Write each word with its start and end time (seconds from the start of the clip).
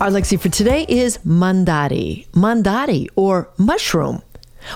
Our 0.00 0.08
lexi 0.08 0.40
for 0.40 0.48
today 0.48 0.86
is 0.88 1.18
manitari. 1.26 2.26
Manitari, 2.28 3.08
or 3.16 3.50
mushroom. 3.58 4.22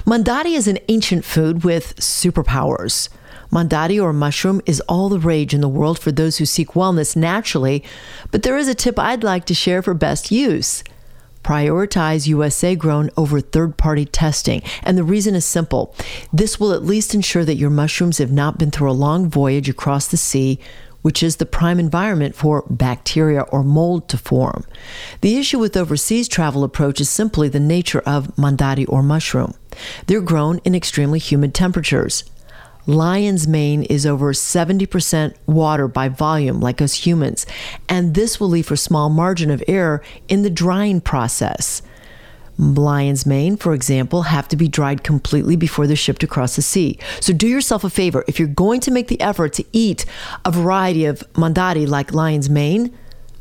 Manitari 0.04 0.54
is 0.54 0.68
an 0.68 0.78
ancient 0.88 1.24
food 1.24 1.64
with 1.64 1.96
superpowers. 1.96 3.08
Manitari 3.50 4.02
or 4.02 4.12
mushroom 4.12 4.60
is 4.66 4.80
all 4.82 5.08
the 5.08 5.18
rage 5.18 5.54
in 5.54 5.62
the 5.62 5.68
world 5.68 5.98
for 5.98 6.12
those 6.12 6.36
who 6.36 6.44
seek 6.44 6.72
wellness 6.72 7.16
naturally, 7.16 7.82
but 8.32 8.42
there 8.42 8.58
is 8.58 8.68
a 8.68 8.74
tip 8.74 8.98
I'd 8.98 9.24
like 9.24 9.46
to 9.46 9.54
share 9.54 9.80
for 9.80 9.94
best 9.94 10.30
use. 10.30 10.84
Prioritize 11.42 12.26
USA 12.26 12.76
grown 12.76 13.08
over 13.16 13.40
third 13.40 13.78
party 13.78 14.04
testing. 14.04 14.62
And 14.82 14.98
the 14.98 15.04
reason 15.04 15.34
is 15.34 15.46
simple. 15.46 15.94
This 16.34 16.60
will 16.60 16.72
at 16.72 16.84
least 16.84 17.14
ensure 17.14 17.46
that 17.46 17.56
your 17.56 17.70
mushrooms 17.70 18.18
have 18.18 18.32
not 18.32 18.58
been 18.58 18.70
through 18.70 18.90
a 18.90 18.92
long 18.92 19.30
voyage 19.30 19.70
across 19.70 20.06
the 20.06 20.18
sea 20.18 20.60
which 21.04 21.22
is 21.22 21.36
the 21.36 21.44
prime 21.44 21.78
environment 21.78 22.34
for 22.34 22.64
bacteria 22.70 23.42
or 23.42 23.62
mold 23.62 24.08
to 24.08 24.16
form. 24.16 24.64
The 25.20 25.36
issue 25.36 25.58
with 25.58 25.76
overseas 25.76 26.28
travel 26.28 26.64
approach 26.64 26.98
is 26.98 27.10
simply 27.10 27.50
the 27.50 27.60
nature 27.60 28.00
of 28.06 28.34
manitari 28.36 28.86
or 28.88 29.02
mushroom. 29.02 29.52
They're 30.06 30.22
grown 30.22 30.60
in 30.64 30.74
extremely 30.74 31.18
humid 31.18 31.52
temperatures. 31.52 32.24
Lion's 32.86 33.46
mane 33.46 33.82
is 33.82 34.06
over 34.06 34.32
70% 34.32 35.34
water 35.44 35.88
by 35.88 36.08
volume, 36.08 36.60
like 36.60 36.80
us 36.80 36.94
humans, 36.94 37.44
and 37.86 38.14
this 38.14 38.40
will 38.40 38.48
leave 38.48 38.70
a 38.70 38.76
small 38.78 39.10
margin 39.10 39.50
of 39.50 39.62
error 39.68 40.02
in 40.28 40.40
the 40.40 40.48
drying 40.48 41.02
process. 41.02 41.82
Lion's 42.58 43.26
mane, 43.26 43.56
for 43.56 43.74
example, 43.74 44.22
have 44.22 44.48
to 44.48 44.56
be 44.56 44.68
dried 44.68 45.02
completely 45.02 45.56
before 45.56 45.86
they're 45.86 45.96
shipped 45.96 46.22
across 46.22 46.56
the 46.56 46.62
sea. 46.62 46.98
So 47.20 47.32
do 47.32 47.48
yourself 47.48 47.84
a 47.84 47.90
favor. 47.90 48.24
If 48.28 48.38
you're 48.38 48.48
going 48.48 48.80
to 48.80 48.90
make 48.90 49.08
the 49.08 49.20
effort 49.20 49.52
to 49.54 49.64
eat 49.72 50.04
a 50.44 50.50
variety 50.50 51.04
of 51.04 51.20
manitari 51.32 51.86
like 51.86 52.12
lion's 52.12 52.48
mane, 52.48 52.96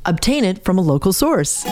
obtain 0.06 0.44
it 0.44 0.64
from 0.64 0.78
a 0.78 0.82
local 0.82 1.14
source. 1.14 1.64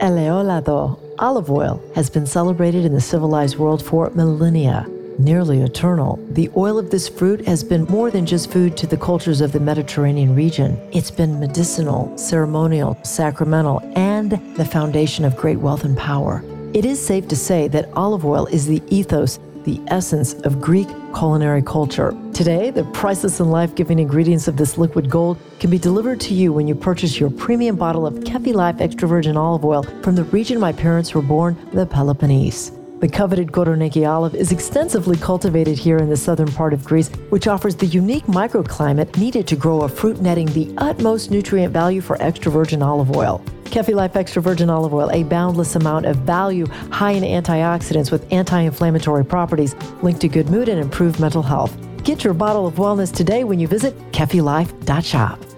Eleolado, 0.00 1.00
olive 1.18 1.50
oil, 1.50 1.82
has 1.94 2.10
been 2.10 2.26
celebrated 2.26 2.84
in 2.84 2.92
the 2.92 3.00
civilized 3.00 3.56
world 3.56 3.82
for 3.82 4.10
millennia 4.10 4.86
nearly 5.18 5.62
eternal. 5.62 6.18
The 6.30 6.50
oil 6.56 6.78
of 6.78 6.90
this 6.90 7.08
fruit 7.08 7.46
has 7.46 7.62
been 7.64 7.84
more 7.84 8.10
than 8.10 8.26
just 8.26 8.50
food 8.50 8.76
to 8.78 8.86
the 8.86 8.96
cultures 8.96 9.40
of 9.40 9.52
the 9.52 9.60
Mediterranean 9.60 10.34
region. 10.34 10.78
It's 10.92 11.10
been 11.10 11.40
medicinal, 11.40 12.16
ceremonial, 12.16 12.98
sacramental, 13.02 13.80
and 13.96 14.32
the 14.56 14.64
foundation 14.64 15.24
of 15.24 15.36
great 15.36 15.58
wealth 15.58 15.84
and 15.84 15.96
power. 15.96 16.42
It 16.74 16.84
is 16.84 17.04
safe 17.04 17.28
to 17.28 17.36
say 17.36 17.68
that 17.68 17.88
olive 17.94 18.24
oil 18.24 18.46
is 18.46 18.66
the 18.66 18.82
ethos, 18.88 19.38
the 19.64 19.80
essence 19.88 20.34
of 20.42 20.60
Greek 20.60 20.88
culinary 21.14 21.62
culture. 21.62 22.14
Today, 22.32 22.70
the 22.70 22.84
priceless 22.86 23.40
and 23.40 23.50
life 23.50 23.74
giving 23.74 23.98
ingredients 23.98 24.48
of 24.48 24.56
this 24.56 24.76
liquid 24.76 25.08
gold 25.08 25.38
can 25.58 25.70
be 25.70 25.78
delivered 25.78 26.20
to 26.22 26.34
you 26.34 26.52
when 26.52 26.68
you 26.68 26.74
purchase 26.74 27.18
your 27.18 27.30
premium 27.30 27.76
bottle 27.76 28.06
of 28.06 28.14
Kefi 28.14 28.52
Life 28.52 28.80
extra 28.80 29.08
virgin 29.08 29.36
olive 29.36 29.64
oil 29.64 29.82
from 30.02 30.14
the 30.14 30.24
region 30.24 30.58
my 30.58 30.72
parents 30.72 31.14
were 31.14 31.22
born, 31.22 31.56
the 31.72 31.86
Peloponnese. 31.86 32.72
The 33.00 33.08
coveted 33.08 33.48
Koroneiki 33.48 34.08
olive 34.08 34.34
is 34.34 34.52
extensively 34.52 35.16
cultivated 35.16 35.78
here 35.78 35.98
in 35.98 36.08
the 36.08 36.16
southern 36.16 36.50
part 36.50 36.72
of 36.72 36.84
Greece, 36.84 37.10
which 37.28 37.46
offers 37.46 37.76
the 37.76 37.86
unique 37.86 38.24
microclimate 38.26 39.16
needed 39.18 39.46
to 39.48 39.56
grow 39.56 39.82
a 39.82 39.88
fruit 39.88 40.20
netting 40.22 40.46
the 40.46 40.72
utmost 40.78 41.30
nutrient 41.30 41.72
value 41.72 42.00
for 42.00 42.20
extra 42.22 42.50
virgin 42.50 42.82
olive 42.82 43.14
oil. 43.14 43.42
Kefi 43.64 43.92
Life 43.92 44.14
Extra 44.14 44.40
Virgin 44.40 44.70
Olive 44.70 44.94
Oil, 44.94 45.10
a 45.10 45.24
boundless 45.24 45.74
amount 45.74 46.06
of 46.06 46.16
value, 46.18 46.64
high 46.92 47.10
in 47.10 47.24
antioxidants 47.24 48.12
with 48.12 48.32
anti 48.32 48.60
inflammatory 48.60 49.24
properties, 49.24 49.74
linked 50.00 50.20
to 50.20 50.28
good 50.28 50.48
mood 50.48 50.68
and 50.68 50.80
improved 50.80 51.18
mental 51.18 51.42
health. 51.42 51.76
Get 52.04 52.22
your 52.22 52.34
bottle 52.34 52.68
of 52.68 52.74
wellness 52.74 53.12
today 53.12 53.42
when 53.42 53.58
you 53.58 53.66
visit 53.66 53.98
kefilife.shop. 54.12 55.53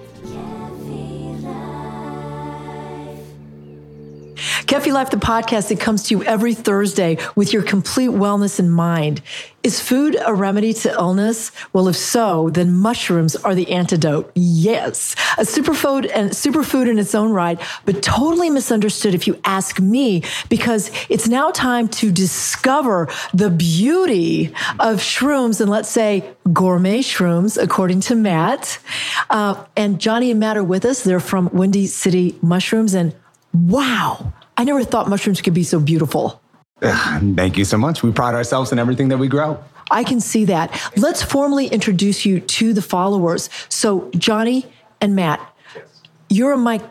Kefi 4.66 4.92
Life, 4.92 5.10
the 5.10 5.16
podcast 5.16 5.68
that 5.68 5.78
comes 5.78 6.02
to 6.04 6.16
you 6.16 6.24
every 6.24 6.52
Thursday 6.52 7.18
with 7.36 7.52
your 7.52 7.62
complete 7.62 8.10
wellness 8.10 8.58
in 8.58 8.68
mind. 8.68 9.22
Is 9.62 9.80
food 9.80 10.16
a 10.26 10.34
remedy 10.34 10.72
to 10.72 10.90
illness? 10.90 11.52
Well, 11.72 11.86
if 11.86 11.94
so, 11.94 12.50
then 12.50 12.74
mushrooms 12.74 13.36
are 13.36 13.54
the 13.54 13.70
antidote. 13.70 14.32
Yes, 14.34 15.14
a 15.38 15.42
superfood 15.42 16.10
and 16.12 16.32
superfood 16.32 16.88
in 16.90 16.98
its 16.98 17.14
own 17.14 17.30
right, 17.30 17.60
but 17.84 18.02
totally 18.02 18.50
misunderstood 18.50 19.14
if 19.14 19.28
you 19.28 19.40
ask 19.44 19.78
me, 19.78 20.24
because 20.48 20.90
it's 21.08 21.28
now 21.28 21.52
time 21.52 21.86
to 21.88 22.10
discover 22.10 23.08
the 23.32 23.50
beauty 23.50 24.46
of 24.80 24.98
shrooms 24.98 25.60
and 25.60 25.70
let's 25.70 25.88
say 25.88 26.28
gourmet 26.52 27.02
shrooms, 27.02 27.56
according 27.56 28.00
to 28.00 28.16
Matt. 28.16 28.80
Uh, 29.30 29.64
and 29.76 30.00
Johnny 30.00 30.32
and 30.32 30.40
Matt 30.40 30.56
are 30.56 30.64
with 30.64 30.84
us. 30.84 31.04
They're 31.04 31.20
from 31.20 31.50
Windy 31.52 31.86
City 31.86 32.36
Mushrooms, 32.42 32.94
and 32.94 33.14
wow 33.52 34.32
I 34.56 34.64
never 34.64 34.84
thought 34.84 35.08
mushrooms 35.08 35.40
could 35.40 35.54
be 35.54 35.64
so 35.64 35.80
beautiful. 35.80 36.40
Thank 36.80 37.56
you 37.56 37.64
so 37.64 37.78
much. 37.78 38.02
We 38.02 38.12
pride 38.12 38.34
ourselves 38.34 38.72
in 38.72 38.78
everything 38.78 39.08
that 39.08 39.18
we 39.18 39.28
grow. 39.28 39.62
I 39.90 40.04
can 40.04 40.20
see 40.20 40.44
that. 40.46 40.92
Let's 40.96 41.22
formally 41.22 41.68
introduce 41.68 42.26
you 42.26 42.40
to 42.40 42.72
the 42.72 42.82
followers. 42.82 43.48
So, 43.68 44.10
Johnny 44.16 44.66
and 45.00 45.14
Matt, 45.14 45.40
you're 46.28 46.52
a 46.52 46.58
mic. 46.58 46.82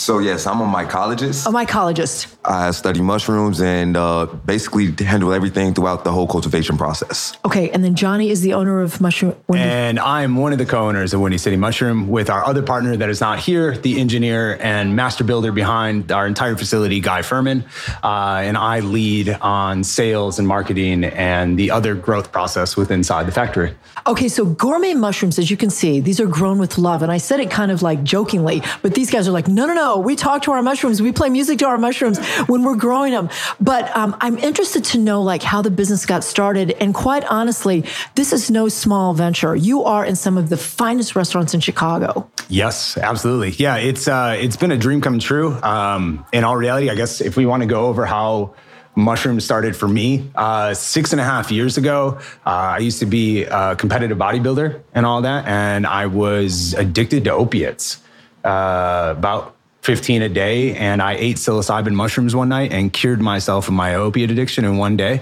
So 0.00 0.18
yes, 0.18 0.46
I'm 0.46 0.62
a 0.62 0.64
mycologist. 0.64 1.46
A 1.46 1.50
mycologist. 1.50 2.34
I 2.42 2.70
study 2.70 3.02
mushrooms 3.02 3.60
and 3.60 3.98
uh, 3.98 4.24
basically 4.46 4.92
handle 5.04 5.30
everything 5.30 5.74
throughout 5.74 6.04
the 6.04 6.10
whole 6.10 6.26
cultivation 6.26 6.78
process. 6.78 7.36
Okay, 7.44 7.68
and 7.68 7.84
then 7.84 7.94
Johnny 7.94 8.30
is 8.30 8.40
the 8.40 8.54
owner 8.54 8.80
of 8.80 8.98
Mushroom. 9.02 9.36
Windy. 9.46 9.62
And 9.62 9.98
I'm 10.00 10.36
one 10.36 10.52
of 10.52 10.58
the 10.58 10.64
co-owners 10.64 11.12
of 11.12 11.20
Windy 11.20 11.36
City 11.36 11.56
Mushroom 11.56 12.08
with 12.08 12.30
our 12.30 12.42
other 12.46 12.62
partner 12.62 12.96
that 12.96 13.10
is 13.10 13.20
not 13.20 13.40
here, 13.40 13.76
the 13.76 14.00
engineer 14.00 14.56
and 14.62 14.96
master 14.96 15.22
builder 15.22 15.52
behind 15.52 16.10
our 16.10 16.26
entire 16.26 16.56
facility, 16.56 17.00
Guy 17.00 17.20
Furman. 17.20 17.66
Uh, 18.02 18.40
and 18.42 18.56
I 18.56 18.80
lead 18.80 19.28
on 19.28 19.84
sales 19.84 20.38
and 20.38 20.48
marketing 20.48 21.04
and 21.04 21.58
the 21.58 21.70
other 21.70 21.94
growth 21.94 22.32
process 22.32 22.74
within 22.74 23.00
inside 23.00 23.26
the 23.26 23.32
factory. 23.32 23.74
Okay, 24.06 24.28
so 24.28 24.46
gourmet 24.46 24.94
mushrooms, 24.94 25.38
as 25.38 25.50
you 25.50 25.58
can 25.58 25.68
see, 25.68 26.00
these 26.00 26.20
are 26.20 26.26
grown 26.26 26.58
with 26.58 26.78
love. 26.78 27.02
And 27.02 27.12
I 27.12 27.18
said 27.18 27.38
it 27.38 27.50
kind 27.50 27.70
of 27.70 27.82
like 27.82 28.02
jokingly, 28.02 28.62
but 28.80 28.94
these 28.94 29.10
guys 29.10 29.28
are 29.28 29.32
like, 29.32 29.46
no, 29.46 29.66
no, 29.66 29.74
no 29.74 29.89
we 29.98 30.16
talk 30.16 30.42
to 30.42 30.52
our 30.52 30.62
mushrooms. 30.62 31.02
We 31.02 31.12
play 31.12 31.28
music 31.28 31.58
to 31.60 31.66
our 31.66 31.78
mushrooms 31.78 32.18
when 32.46 32.62
we're 32.62 32.76
growing 32.76 33.12
them. 33.12 33.28
But 33.60 33.94
um, 33.96 34.16
I'm 34.20 34.38
interested 34.38 34.84
to 34.86 34.98
know 34.98 35.22
like 35.22 35.42
how 35.42 35.62
the 35.62 35.70
business 35.70 36.06
got 36.06 36.24
started. 36.24 36.72
And 36.80 36.94
quite 36.94 37.24
honestly, 37.24 37.84
this 38.14 38.32
is 38.32 38.50
no 38.50 38.68
small 38.68 39.14
venture. 39.14 39.54
You 39.54 39.84
are 39.84 40.04
in 40.04 40.16
some 40.16 40.36
of 40.38 40.48
the 40.48 40.56
finest 40.56 41.16
restaurants 41.16 41.54
in 41.54 41.60
Chicago. 41.60 42.30
Yes, 42.48 42.96
absolutely. 42.96 43.50
Yeah, 43.50 43.76
it's 43.76 44.08
uh, 44.08 44.36
it's 44.38 44.56
been 44.56 44.72
a 44.72 44.76
dream 44.78 45.00
come 45.00 45.18
true. 45.18 45.54
Um, 45.62 46.24
in 46.32 46.44
all 46.44 46.56
reality, 46.56 46.90
I 46.90 46.94
guess 46.94 47.20
if 47.20 47.36
we 47.36 47.46
want 47.46 47.62
to 47.62 47.68
go 47.68 47.86
over 47.86 48.06
how 48.06 48.54
mushrooms 48.96 49.44
started 49.44 49.76
for 49.76 49.88
me 49.88 50.30
uh, 50.34 50.74
six 50.74 51.12
and 51.12 51.20
a 51.20 51.24
half 51.24 51.50
years 51.50 51.78
ago. 51.78 52.18
Uh, 52.46 52.50
I 52.50 52.78
used 52.78 52.98
to 53.00 53.06
be 53.06 53.44
a 53.44 53.76
competitive 53.76 54.18
bodybuilder 54.18 54.82
and 54.94 55.06
all 55.06 55.22
that, 55.22 55.46
and 55.46 55.86
I 55.86 56.06
was 56.06 56.74
addicted 56.74 57.24
to 57.24 57.32
opiates. 57.32 58.02
Uh, 58.44 59.14
about 59.16 59.54
15 59.82 60.22
a 60.22 60.28
day. 60.28 60.74
And 60.74 61.00
I 61.00 61.14
ate 61.14 61.36
psilocybin 61.36 61.94
mushrooms 61.94 62.34
one 62.34 62.48
night 62.48 62.72
and 62.72 62.92
cured 62.92 63.20
myself 63.20 63.68
of 63.68 63.74
my 63.74 63.94
opiate 63.94 64.30
addiction 64.30 64.64
in 64.64 64.76
one 64.76 64.96
day. 64.96 65.20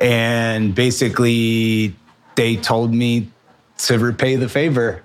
And 0.00 0.74
basically, 0.74 1.94
they 2.34 2.56
told 2.56 2.92
me 2.92 3.30
to 3.78 3.98
repay 3.98 4.36
the 4.36 4.48
favor. 4.48 5.02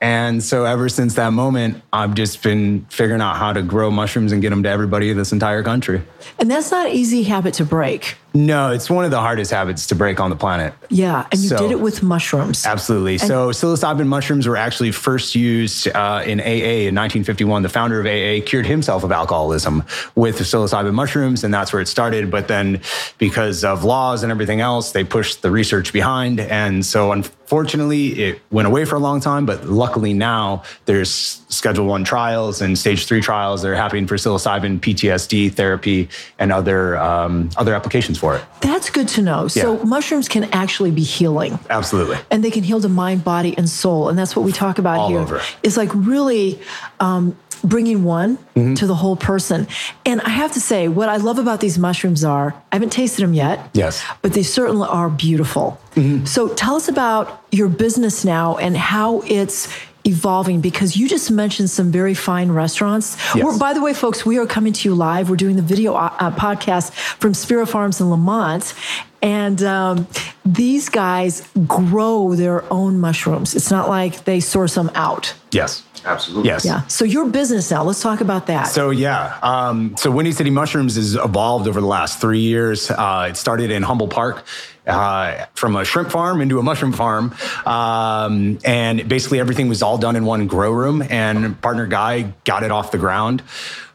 And 0.00 0.42
so 0.42 0.64
ever 0.64 0.88
since 0.88 1.14
that 1.14 1.32
moment, 1.34 1.82
I've 1.92 2.14
just 2.14 2.42
been 2.42 2.86
figuring 2.88 3.20
out 3.20 3.36
how 3.36 3.52
to 3.52 3.60
grow 3.60 3.90
mushrooms 3.90 4.32
and 4.32 4.40
get 4.40 4.48
them 4.48 4.62
to 4.62 4.68
everybody 4.68 5.10
in 5.10 5.18
this 5.18 5.32
entire 5.32 5.62
country. 5.62 6.02
And 6.38 6.50
that's 6.50 6.70
not 6.70 6.86
an 6.86 6.92
easy 6.92 7.22
habit 7.24 7.54
to 7.54 7.66
break. 7.66 8.16
No, 8.32 8.70
it's 8.70 8.88
one 8.88 9.04
of 9.04 9.10
the 9.10 9.20
hardest 9.20 9.50
habits 9.50 9.86
to 9.88 9.94
break 9.94 10.20
on 10.20 10.30
the 10.30 10.36
planet. 10.36 10.72
Yeah, 10.88 11.26
and 11.32 11.40
you 11.40 11.48
So- 11.48 11.58
did 11.58 11.70
it 11.72 11.80
with 11.80 12.02
mushrooms. 12.02 12.64
Absolutely. 12.66 13.18
so 13.18 13.50
psilocybin 13.50 14.06
mushrooms 14.06 14.46
were 14.46 14.56
actually 14.56 14.92
first 14.92 15.34
used 15.34 15.88
uh, 15.88 16.22
in 16.24 16.40
AA 16.40 16.86
in 16.88 16.94
1951. 16.94 17.62
The 17.62 17.68
founder 17.68 18.00
of 18.00 18.06
AA 18.06 18.44
cured 18.44 18.66
himself 18.66 19.04
of 19.04 19.12
alcoholism 19.12 19.82
with 20.14 20.38
psilocybin 20.38 20.94
mushrooms, 20.94 21.44
and 21.44 21.52
that's 21.52 21.72
where 21.72 21.82
it 21.82 21.88
started. 21.88 22.30
But 22.30 22.48
then, 22.48 22.80
because 23.18 23.64
of 23.64 23.84
laws 23.84 24.22
and 24.22 24.30
everything 24.30 24.60
else, 24.60 24.92
they 24.92 25.04
pushed 25.04 25.42
the 25.42 25.50
research 25.50 25.92
behind, 25.92 26.40
and 26.40 26.84
so 26.86 27.12
unfortunately, 27.12 28.08
it 28.22 28.42
went 28.50 28.68
away 28.68 28.84
for 28.84 28.94
a 28.96 29.00
long 29.00 29.20
time. 29.20 29.44
But 29.46 29.66
luckily 29.66 30.12
now 30.14 30.62
there's 30.84 31.42
Schedule 31.48 31.86
One 31.86 32.04
trials 32.04 32.60
and 32.60 32.78
Stage 32.78 33.06
Three 33.06 33.20
trials 33.20 33.62
that 33.62 33.68
are 33.68 33.74
happening 33.74 34.06
for 34.06 34.16
psilocybin 34.16 34.80
PTSD 34.80 35.52
therapy 35.52 36.08
and 36.38 36.52
other 36.52 36.96
um, 36.98 37.50
other 37.56 37.74
applications 37.74 38.19
for 38.20 38.36
it. 38.36 38.42
That's 38.60 38.88
good 38.90 39.08
to 39.16 39.22
know. 39.22 39.48
So 39.48 39.66
Yeah. 39.76 39.84
mushrooms 39.84 40.28
can 40.28 40.44
actually 40.52 40.90
be 40.92 41.02
healing. 41.18 41.58
Absolutely. 41.78 42.18
and 42.30 42.44
they 42.44 42.50
can 42.56 42.62
heal 42.70 42.80
the 42.80 42.88
mind, 43.02 43.24
body, 43.24 43.52
and 43.58 43.66
soul. 43.68 44.08
And 44.08 44.18
that's 44.18 44.34
what 44.36 44.44
we 44.44 44.52
talk 44.52 44.78
about 44.78 44.98
All 44.98 45.08
here. 45.08 45.20
over. 45.20 45.40
It's 45.62 45.76
like 45.76 45.90
really 45.94 46.60
um, 47.00 47.34
bringing 47.64 48.04
one 48.04 48.38
Mm-hmm. 48.56 48.74
to 48.74 48.86
the 48.86 48.94
whole 49.02 49.16
person. 49.16 49.66
And 50.04 50.20
I 50.20 50.30
have 50.42 50.52
to 50.52 50.60
say, 50.60 50.86
what 50.88 51.08
I 51.08 51.16
love 51.16 51.38
about 51.38 51.60
these 51.60 51.78
mushrooms 51.78 52.22
are 52.24 52.48
I 52.72 52.76
haven't 52.76 52.92
tasted 52.92 53.22
them 53.22 53.32
yet. 53.32 53.56
Yes. 53.72 54.02
But 54.22 54.32
they 54.34 54.42
certainly 54.42 54.86
are 54.88 55.08
beautiful. 55.08 55.78
So 56.24 56.48
tell 56.48 56.74
us 56.76 56.88
about 56.88 57.24
your 57.52 57.68
business 57.68 58.24
now 58.24 58.56
and 58.64 58.76
how 58.76 59.22
it's 59.26 59.68
evolving 60.10 60.60
because 60.60 60.96
you 60.96 61.08
just 61.08 61.30
mentioned 61.30 61.70
some 61.70 61.90
very 61.90 62.14
fine 62.14 62.50
restaurants. 62.52 63.16
Yes. 63.34 63.44
We're- 63.44 63.58
by 63.58 63.72
the 63.72 63.80
way, 63.82 63.94
folks, 63.94 64.26
we 64.26 64.38
are 64.38 64.46
coming 64.46 64.72
to 64.72 64.88
you 64.88 64.94
live. 64.94 65.30
We're 65.30 65.36
doing 65.46 65.56
the 65.56 65.62
video 65.74 65.94
uh, 65.94 66.12
uh, 66.18 66.30
podcast 66.32 66.92
from 67.20 67.32
Spira 67.34 67.66
Farms 67.66 68.00
in 68.00 68.10
Lemont. 68.10 68.74
And 69.22 69.62
um, 69.62 70.06
these 70.46 70.88
guys 70.88 71.46
grow 71.66 72.34
their 72.34 72.64
own 72.72 72.98
mushrooms. 73.00 73.54
It's 73.54 73.70
not 73.70 73.88
like 73.88 74.24
they 74.24 74.40
source 74.40 74.74
them 74.74 74.90
out. 74.94 75.34
Yes. 75.52 75.82
Absolutely. 76.04 76.48
Yes. 76.48 76.64
Yeah. 76.64 76.86
So 76.86 77.04
your 77.04 77.26
business 77.28 77.70
now, 77.70 77.82
let's 77.84 78.00
talk 78.00 78.22
about 78.22 78.46
that. 78.46 78.64
So 78.68 78.88
yeah, 78.88 79.36
um, 79.42 79.94
so 79.98 80.10
Windy 80.10 80.32
City 80.32 80.48
Mushrooms 80.48 80.96
has 80.96 81.14
evolved 81.14 81.68
over 81.68 81.78
the 81.78 81.86
last 81.86 82.18
three 82.22 82.40
years. 82.40 82.90
Uh, 82.90 83.26
it 83.30 83.36
started 83.36 83.70
in 83.70 83.82
Humboldt 83.82 84.10
Park. 84.10 84.46
Uh, 84.90 85.46
from 85.54 85.76
a 85.76 85.84
shrimp 85.84 86.10
farm 86.10 86.40
into 86.40 86.58
a 86.58 86.62
mushroom 86.64 86.92
farm, 86.92 87.32
um, 87.64 88.58
and 88.64 89.08
basically 89.08 89.38
everything 89.38 89.68
was 89.68 89.82
all 89.82 89.98
done 89.98 90.16
in 90.16 90.24
one 90.24 90.48
grow 90.48 90.72
room. 90.72 91.00
And 91.08 91.60
partner 91.62 91.86
guy 91.86 92.32
got 92.44 92.64
it 92.64 92.72
off 92.72 92.90
the 92.90 92.98
ground, 92.98 93.42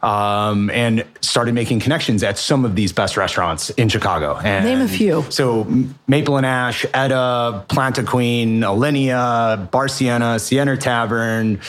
um, 0.02 0.70
and 0.70 1.04
started 1.20 1.52
making 1.54 1.80
connections 1.80 2.22
at 2.22 2.38
some 2.38 2.64
of 2.64 2.74
these 2.74 2.92
best 2.92 3.18
restaurants 3.18 3.68
in 3.70 3.90
Chicago. 3.90 4.38
And 4.38 4.64
Name 4.64 4.80
a 4.80 4.88
few. 4.88 5.24
So 5.28 5.64
Maple 6.06 6.38
and 6.38 6.46
Ash, 6.46 6.86
Etta, 6.94 7.66
Planta 7.68 8.06
Queen, 8.06 8.60
Alinea, 8.60 9.70
Bar 9.70 9.88
Siena, 9.88 10.38
Siena 10.38 10.78
Tavern, 10.78 11.60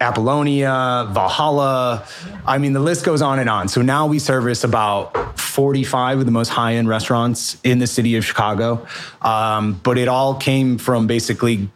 Apollonia, 0.00 1.08
Valhalla. 1.10 2.06
I 2.46 2.58
mean, 2.58 2.72
the 2.72 2.80
list 2.80 3.04
goes 3.04 3.22
on 3.22 3.38
and 3.38 3.50
on. 3.50 3.68
So 3.68 3.82
now 3.82 4.06
we 4.06 4.18
service 4.18 4.64
about 4.64 5.14
45 5.50 6.20
of 6.20 6.24
the 6.26 6.32
most 6.32 6.48
high 6.48 6.74
end 6.74 6.88
restaurants 6.88 7.58
in 7.62 7.78
the 7.78 7.86
city 7.86 8.16
of 8.16 8.24
Chicago. 8.24 8.86
Um, 9.20 9.80
but 9.82 9.98
it 9.98 10.08
all 10.08 10.34
came 10.34 10.78
from 10.78 11.06
basically 11.06 11.68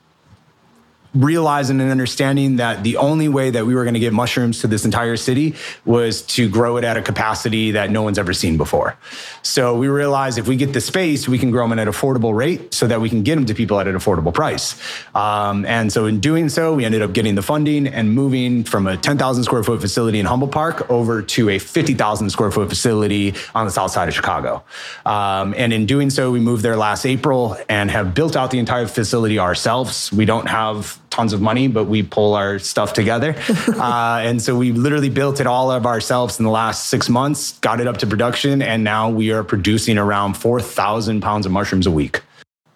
realizing 1.14 1.80
and 1.80 1.90
understanding 1.90 2.56
that 2.56 2.82
the 2.82 2.96
only 2.96 3.28
way 3.28 3.50
that 3.50 3.66
we 3.66 3.74
were 3.74 3.84
going 3.84 3.94
to 3.94 4.00
get 4.00 4.12
mushrooms 4.12 4.60
to 4.60 4.66
this 4.66 4.84
entire 4.84 5.16
city 5.16 5.54
was 5.84 6.22
to 6.22 6.48
grow 6.48 6.76
it 6.76 6.84
at 6.84 6.96
a 6.96 7.02
capacity 7.02 7.72
that 7.72 7.90
no 7.90 8.02
one's 8.02 8.18
ever 8.18 8.32
seen 8.32 8.56
before. 8.56 8.96
So 9.42 9.76
we 9.76 9.88
realized 9.88 10.38
if 10.38 10.48
we 10.48 10.56
get 10.56 10.72
the 10.72 10.80
space, 10.80 11.28
we 11.28 11.38
can 11.38 11.50
grow 11.50 11.68
them 11.68 11.78
at 11.78 11.86
an 11.86 11.92
affordable 11.92 12.34
rate 12.34 12.74
so 12.74 12.86
that 12.86 13.00
we 13.00 13.08
can 13.08 13.22
get 13.22 13.36
them 13.36 13.46
to 13.46 13.54
people 13.54 13.78
at 13.78 13.86
an 13.86 13.94
affordable 13.94 14.34
price. 14.34 14.80
Um, 15.14 15.64
and 15.64 15.92
so 15.92 16.06
in 16.06 16.20
doing 16.20 16.48
so, 16.48 16.74
we 16.74 16.84
ended 16.84 17.02
up 17.02 17.12
getting 17.12 17.34
the 17.34 17.42
funding 17.42 17.86
and 17.86 18.12
moving 18.12 18.64
from 18.64 18.86
a 18.86 18.96
10,000 18.96 19.44
square 19.44 19.62
foot 19.62 19.80
facility 19.80 20.18
in 20.18 20.26
Humboldt 20.26 20.52
Park 20.52 20.90
over 20.90 21.22
to 21.22 21.50
a 21.50 21.58
50,000 21.58 22.30
square 22.30 22.50
foot 22.50 22.68
facility 22.68 23.34
on 23.54 23.66
the 23.66 23.70
south 23.70 23.92
side 23.92 24.08
of 24.08 24.14
Chicago. 24.14 24.64
Um, 25.06 25.54
and 25.56 25.72
in 25.72 25.86
doing 25.86 26.10
so, 26.10 26.30
we 26.30 26.40
moved 26.40 26.62
there 26.62 26.76
last 26.76 27.06
April 27.06 27.56
and 27.68 27.90
have 27.90 28.14
built 28.14 28.36
out 28.36 28.50
the 28.50 28.58
entire 28.58 28.86
facility 28.86 29.38
ourselves. 29.38 30.12
We 30.12 30.24
don't 30.24 30.48
have 30.48 30.98
tons 31.14 31.32
of 31.32 31.40
money, 31.40 31.68
but 31.68 31.84
we 31.84 32.02
pull 32.02 32.34
our 32.34 32.58
stuff 32.58 32.92
together. 32.92 33.36
uh, 33.68 34.20
and 34.22 34.42
so 34.42 34.56
we 34.56 34.72
literally 34.72 35.08
built 35.08 35.40
it 35.40 35.46
all 35.46 35.70
of 35.70 35.86
ourselves 35.86 36.40
in 36.40 36.44
the 36.44 36.50
last 36.50 36.88
six 36.88 37.08
months, 37.08 37.56
got 37.60 37.80
it 37.80 37.86
up 37.86 37.98
to 37.98 38.06
production, 38.06 38.60
and 38.60 38.82
now 38.82 39.08
we 39.08 39.30
are 39.30 39.44
producing 39.44 39.96
around 39.96 40.34
4,000 40.34 41.20
pounds 41.20 41.46
of 41.46 41.52
mushrooms 41.52 41.86
a 41.86 41.90
week. 41.90 42.20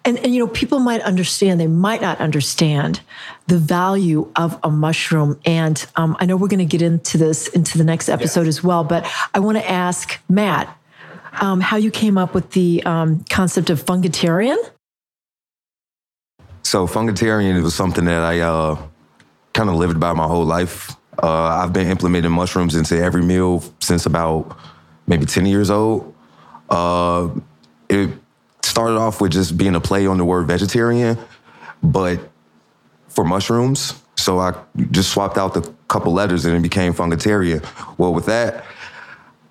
And, 0.05 0.17
and 0.19 0.33
you 0.33 0.39
know, 0.39 0.47
people 0.47 0.79
might 0.79 1.01
understand, 1.01 1.59
they 1.59 1.67
might 1.67 2.01
not 2.01 2.19
understand 2.19 3.01
the 3.47 3.57
value 3.57 4.31
of 4.37 4.57
a 4.63 4.71
mushroom. 4.71 5.37
And 5.45 5.85
um, 5.97 6.15
I 6.19 6.25
know 6.25 6.37
we're 6.37 6.47
going 6.47 6.59
to 6.59 6.65
get 6.65 6.81
into 6.81 7.17
this 7.17 7.47
into 7.49 7.77
the 7.77 7.83
next 7.83 8.07
episode 8.07 8.47
as 8.47 8.63
well, 8.63 8.85
but 8.85 9.05
I 9.33 9.39
want 9.39 9.57
to 9.57 9.69
ask 9.69 10.17
Matt 10.29 10.73
um, 11.41 11.59
how 11.59 11.75
you 11.75 11.91
came 11.91 12.17
up 12.17 12.33
with 12.33 12.51
the 12.51 12.81
um, 12.83 13.25
concept 13.29 13.69
of 13.69 13.81
fungitarian. 13.81 14.57
So 16.69 16.85
fungitarian 16.85 17.63
was 17.63 17.73
something 17.73 18.05
that 18.05 18.21
I 18.21 18.41
uh, 18.41 18.79
kind 19.55 19.71
of 19.71 19.75
lived 19.77 19.99
by 19.99 20.13
my 20.13 20.27
whole 20.27 20.45
life. 20.45 20.95
Uh, 21.17 21.27
I've 21.27 21.73
been 21.73 21.87
implementing 21.87 22.31
mushrooms 22.31 22.75
into 22.75 22.95
every 22.95 23.23
meal 23.23 23.63
since 23.79 24.05
about 24.05 24.55
maybe 25.07 25.25
10 25.25 25.47
years 25.47 25.71
old. 25.71 26.13
Uh, 26.69 27.29
it 27.89 28.11
started 28.61 28.97
off 28.97 29.19
with 29.19 29.31
just 29.31 29.57
being 29.57 29.73
a 29.73 29.79
play 29.79 30.05
on 30.05 30.19
the 30.19 30.25
word 30.25 30.45
vegetarian, 30.45 31.17
but 31.81 32.19
for 33.07 33.23
mushrooms. 33.23 33.99
So 34.15 34.37
I 34.37 34.53
just 34.91 35.09
swapped 35.09 35.39
out 35.39 35.55
the 35.55 35.73
couple 35.87 36.13
letters 36.13 36.45
and 36.45 36.55
it 36.55 36.61
became 36.61 36.93
fungitarian. 36.93 37.63
Well, 37.97 38.13
with 38.13 38.27
that, 38.27 38.63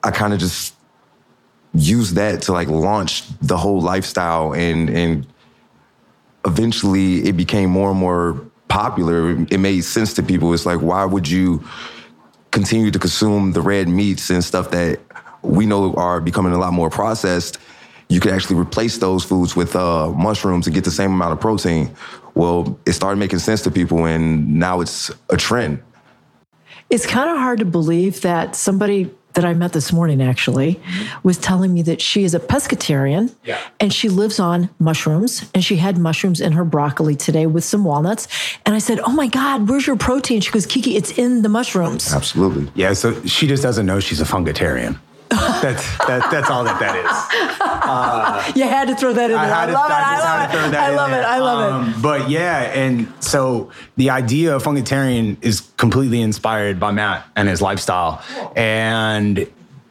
I 0.04 0.12
kind 0.12 0.32
of 0.32 0.38
just 0.38 0.72
used 1.74 2.14
that 2.14 2.42
to 2.42 2.52
like 2.52 2.68
launch 2.68 3.24
the 3.40 3.56
whole 3.56 3.80
lifestyle 3.80 4.54
and 4.54 4.88
and 4.88 5.26
eventually 6.48 7.28
it 7.28 7.36
became 7.36 7.70
more 7.70 7.90
and 7.90 7.98
more 7.98 8.40
popular. 8.68 9.30
It 9.50 9.58
made 9.58 9.82
sense 9.82 10.12
to 10.14 10.22
people. 10.22 10.52
It's 10.52 10.66
like, 10.66 10.80
why 10.80 11.04
would 11.04 11.28
you 11.28 11.62
continue 12.50 12.90
to 12.90 12.98
consume 12.98 13.52
the 13.52 13.60
red 13.60 13.88
meats 13.88 14.30
and 14.30 14.42
stuff 14.42 14.70
that 14.72 15.00
we 15.42 15.66
know 15.66 15.94
are 15.94 16.20
becoming 16.20 16.52
a 16.52 16.58
lot 16.58 16.72
more 16.72 16.90
processed? 16.90 17.58
You 18.08 18.20
could 18.20 18.32
actually 18.32 18.56
replace 18.56 18.98
those 18.98 19.22
foods 19.22 19.54
with 19.54 19.76
uh, 19.76 20.10
mushrooms 20.12 20.66
and 20.66 20.74
get 20.74 20.84
the 20.84 20.90
same 20.90 21.12
amount 21.12 21.32
of 21.32 21.40
protein. 21.40 21.94
Well, 22.34 22.78
it 22.86 22.92
started 22.92 23.18
making 23.18 23.40
sense 23.40 23.62
to 23.62 23.70
people, 23.70 24.06
and 24.06 24.58
now 24.58 24.80
it's 24.80 25.10
a 25.28 25.36
trend. 25.36 25.82
It's 26.88 27.04
kind 27.04 27.28
of 27.28 27.36
hard 27.36 27.58
to 27.58 27.66
believe 27.66 28.22
that 28.22 28.56
somebody 28.56 29.10
that 29.34 29.44
I 29.44 29.54
met 29.54 29.72
this 29.72 29.92
morning 29.92 30.20
actually 30.22 30.80
was 31.22 31.38
telling 31.38 31.72
me 31.72 31.82
that 31.82 32.00
she 32.00 32.24
is 32.24 32.34
a 32.34 32.40
pescatarian 32.40 33.34
Yeah. 33.44 33.58
and 33.78 33.92
she 33.92 34.08
lives 34.08 34.40
on 34.40 34.68
mushrooms 34.80 35.48
and 35.54 35.62
she 35.64 35.76
had 35.76 35.96
mushrooms 35.98 36.40
in 36.40 36.52
her 36.52 36.64
broccoli 36.64 37.14
today 37.14 37.46
with 37.46 37.62
some 37.64 37.84
walnuts. 37.84 38.26
And 38.66 38.74
I 38.74 38.78
said, 38.78 38.98
Oh 39.00 39.12
my 39.12 39.28
God, 39.28 39.68
where's 39.68 39.86
your 39.86 39.96
protein? 39.96 40.40
She 40.40 40.50
goes, 40.50 40.66
Kiki, 40.66 40.96
it's 40.96 41.12
in 41.18 41.42
the 41.42 41.48
mushrooms. 41.48 42.12
Absolutely. 42.12 42.70
Yeah, 42.74 42.92
so 42.94 43.22
she 43.26 43.46
just 43.46 43.62
doesn't 43.62 43.86
know 43.86 44.00
she's 44.00 44.20
a 44.20 44.24
fungitarian. 44.26 44.98
That's 45.30 45.98
that, 46.06 46.28
that's 46.30 46.50
all 46.50 46.64
that 46.64 46.78
that 46.80 46.96
is. 46.96 47.60
Uh, 47.60 48.52
you 48.54 48.64
had 48.64 48.88
to 48.88 48.96
throw 48.96 49.12
that 49.12 49.30
in 49.30 49.36
there. 49.36 49.54
I, 49.54 49.66
to- 49.66 49.72
love 49.72 49.90
it. 49.90 49.94
I 49.94 50.16
I 50.16 50.48
love 50.50 50.52
it. 50.52 50.76
I 50.76 50.90
love 50.90 51.12
it. 51.12 51.24
I 51.24 51.38
love 51.38 51.88
it. 51.98 52.02
But 52.02 52.30
yeah, 52.30 52.60
and 52.74 53.12
so 53.20 53.70
the 53.96 54.10
idea 54.10 54.56
of 54.56 54.62
fungitarian 54.62 55.36
is 55.42 55.60
completely 55.76 56.20
inspired 56.20 56.78
by 56.80 56.92
Matt 56.92 57.26
and 57.36 57.48
his 57.48 57.60
lifestyle, 57.62 58.22
and 58.56 59.46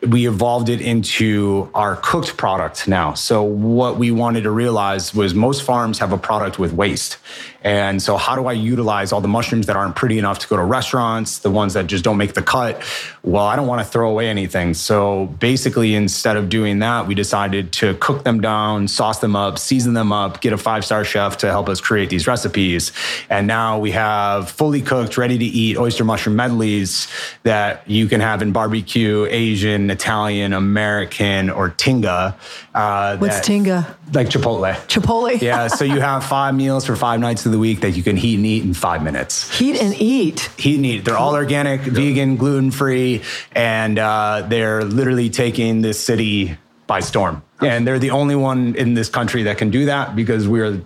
we 0.08 0.27
evolved 0.27 0.70
it 0.70 0.79
into 0.79 1.70
our 1.74 1.96
cooked 1.98 2.38
product 2.38 2.88
now. 2.88 3.13
So 3.15 3.41
what 3.41 3.98
we 3.98 4.12
wanted 4.12 4.44
to 4.44 4.51
realize 4.51 5.13
was 5.13 5.34
most 5.34 5.63
farms 5.63 5.98
have 6.00 6.13
a 6.13 6.17
product 6.20 6.60
with 6.60 6.72
waste. 6.72 7.17
And 7.64 8.02
so 8.02 8.18
how 8.18 8.36
do 8.36 8.46
I 8.46 8.54
utilize 8.54 9.12
all 9.12 9.22
the 9.22 9.28
mushrooms 9.28 9.66
that 9.66 9.76
aren't 9.76 9.96
pretty 9.96 10.20
enough 10.20 10.40
to 10.40 10.48
go 10.48 10.56
to 10.58 10.64
restaurants, 10.64 11.40
the 11.40 11.52
ones 11.52 11.74
that 11.74 11.88
just 11.88 12.04
don't 12.04 12.18
make 12.18 12.34
the 12.34 12.42
cut? 12.42 12.82
Well, 13.24 13.46
I 13.46 13.56
don't 13.56 13.68
want 13.68 13.82
to 13.82 13.88
throw 13.88 14.10
away 14.10 14.30
anything. 14.30 14.74
So 14.74 15.26
basically 15.40 15.96
instead 15.96 16.38
of 16.38 16.50
doing 16.50 16.80
that, 16.80 17.08
we 17.08 17.16
decided 17.16 17.72
to 17.74 17.96
cook 17.96 18.24
them 18.24 18.42
down, 18.42 18.88
sauce 18.88 19.20
them 19.20 19.36
up, 19.36 19.60
season 19.60 19.94
them 19.94 20.12
up, 20.12 20.40
get 20.42 20.54
a 20.54 20.58
five-star 20.58 21.04
chef 21.04 21.38
to 21.38 21.48
help 21.48 21.68
us 21.68 21.82
create 21.82 22.10
these 22.10 22.28
recipes. 22.28 22.92
And 23.30 23.48
now 23.48 23.80
we 23.80 23.92
have 23.92 24.50
fully 24.52 24.82
cooked, 24.82 25.18
ready 25.18 25.38
to 25.38 25.46
eat 25.46 25.78
oyster 25.78 26.04
mushroom 26.04 26.36
medleys 26.36 27.08
that 27.44 27.90
you 27.90 28.08
can 28.08 28.22
have 28.22 28.42
in 28.42 28.52
barbecue, 28.52 29.26
Asian, 29.30 29.90
Italian, 29.90 30.54
American, 30.54 31.50
or 31.50 31.70
tinga. 31.70 32.36
Uh, 32.74 33.18
What's 33.18 33.38
that- 33.38 33.44
tinga? 33.46 33.96
Like 34.14 34.30
Chipotle. 34.30 34.74
Chipotle? 34.88 35.42
Yeah, 35.42 35.68
so 35.68 35.84
you 35.84 36.00
have 36.00 36.24
five 36.24 36.56
meals 36.56 36.86
for 36.86 36.96
five 36.96 37.20
nights 37.20 37.46
of 37.46 37.52
the 37.52 37.57
week 37.58 37.82
that 37.82 37.92
you 37.92 38.04
can 38.04 38.16
heat 38.16 38.36
and 38.36 38.46
eat 38.46 38.64
in 38.64 38.74
five 38.74 39.04
minutes. 39.04 39.58
Heat 39.58 39.80
and 39.82 39.94
eat. 40.00 40.50
Heat 40.58 40.76
and 40.76 40.86
eat. 40.86 41.06
They're 41.06 41.18
all 41.18 41.36
organic, 41.36 41.82
vegan, 41.82 42.38
gluten 42.38 42.72
free, 42.72 43.24
and 43.54 43.98
uh, 44.00 44.46
they're 44.48 44.84
literally 44.84 45.30
taking 45.30 45.82
this 45.82 46.00
city 46.00 46.58
by 46.88 47.00
storm. 47.02 47.44
And 47.60 47.88
they're 47.88 48.00
the 48.00 48.12
only 48.12 48.36
one 48.36 48.76
in 48.76 48.94
this 48.94 49.10
country 49.10 49.44
that 49.44 49.58
can 49.58 49.72
do 49.72 49.86
that 49.86 50.16
because 50.16 50.48
we're 50.48 50.82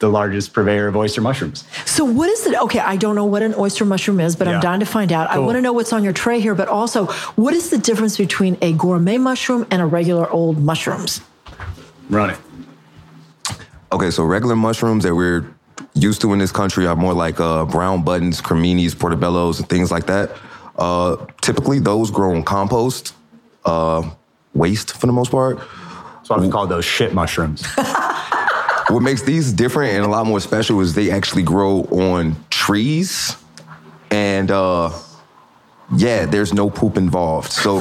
the 0.00 0.08
largest 0.08 0.52
purveyor 0.54 0.88
of 0.88 0.96
oyster 0.96 1.20
mushrooms. 1.20 1.64
So, 1.84 2.04
what 2.04 2.28
is 2.28 2.46
it? 2.46 2.58
Okay, 2.60 2.80
I 2.80 2.96
don't 2.96 3.14
know 3.14 3.26
what 3.26 3.42
an 3.42 3.54
oyster 3.56 3.84
mushroom 3.84 4.18
is, 4.18 4.34
but 4.34 4.48
Yeah. 4.48 4.54
I'm 4.54 4.60
dying 4.60 4.80
to 4.80 4.86
find 4.86 5.12
out. 5.12 5.30
I 5.30 5.38
want 5.38 5.56
to 5.56 5.60
know 5.62 5.72
what's 5.72 5.92
on 5.92 6.02
your 6.02 6.14
tray 6.14 6.40
here, 6.40 6.54
but 6.54 6.68
also, 6.68 7.06
what 7.36 7.54
is 7.54 7.70
the 7.70 7.78
difference 7.78 8.16
between 8.16 8.56
a 8.62 8.72
gourmet 8.72 9.18
mushroom 9.18 9.66
and 9.70 9.80
a 9.80 9.86
regular 9.86 10.28
old 10.30 10.58
mushrooms? 10.58 11.20
Run 12.08 12.30
it. 12.30 12.38
Okay, 13.92 14.10
so 14.10 14.24
regular 14.24 14.56
mushrooms 14.56 15.04
that 15.04 15.14
we're 15.14 15.52
used 15.94 16.20
to 16.22 16.32
in 16.32 16.38
this 16.38 16.52
country 16.52 16.86
are 16.86 16.96
more 16.96 17.14
like 17.14 17.40
uh, 17.40 17.64
brown 17.64 18.02
buttons, 18.02 18.40
creminis, 18.40 18.94
portobellos, 18.94 19.58
and 19.58 19.68
things 19.68 19.90
like 19.90 20.06
that. 20.06 20.36
Uh, 20.76 21.16
typically, 21.40 21.78
those 21.78 22.10
grow 22.10 22.32
in 22.34 22.42
compost, 22.42 23.14
uh, 23.64 24.08
waste 24.54 24.96
for 24.96 25.06
the 25.06 25.12
most 25.12 25.30
part. 25.30 25.58
That's 25.58 26.30
why 26.30 26.38
we 26.38 26.48
call 26.48 26.66
those 26.66 26.84
shit 26.84 27.12
mushrooms. 27.12 27.64
What 28.90 29.04
makes 29.04 29.22
these 29.22 29.52
different 29.52 29.92
and 29.92 30.04
a 30.04 30.08
lot 30.08 30.26
more 30.26 30.40
special 30.40 30.80
is 30.80 30.94
they 30.94 31.12
actually 31.12 31.44
grow 31.44 31.82
on 31.82 32.34
trees, 32.50 33.36
and 34.10 34.50
uh, 34.50 34.90
yeah, 35.96 36.26
there's 36.26 36.52
no 36.52 36.70
poop 36.70 36.96
involved. 36.96 37.52
So, 37.52 37.80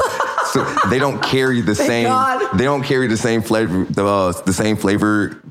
so 0.52 0.64
they 0.92 1.00
don't 1.00 1.20
carry 1.24 1.62
the 1.62 1.74
same. 1.74 2.06
God. 2.06 2.56
They 2.56 2.64
don't 2.64 2.84
carry 2.84 3.08
the 3.08 3.18
same 3.18 3.42
flavor. 3.42 3.86
The, 3.86 4.06
uh, 4.06 4.32
the 4.44 4.54
same 4.54 4.78
flavor 4.78 5.42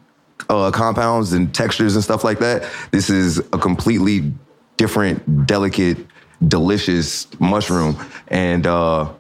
uh, 0.49 0.71
compounds 0.71 1.33
and 1.33 1.55
textures 1.55 1.95
and 1.95 2.05
stuff 2.05 2.25
like 2.25 2.39
that. 2.39 2.69
This 2.91 3.11
is 3.11 3.39
a 3.39 3.59
completely 3.59 4.33
different, 4.77 5.47
delicate, 5.47 5.99
delicious 6.47 7.27
mushroom, 7.41 7.97
and 8.29 8.67
uh, 8.67 9.11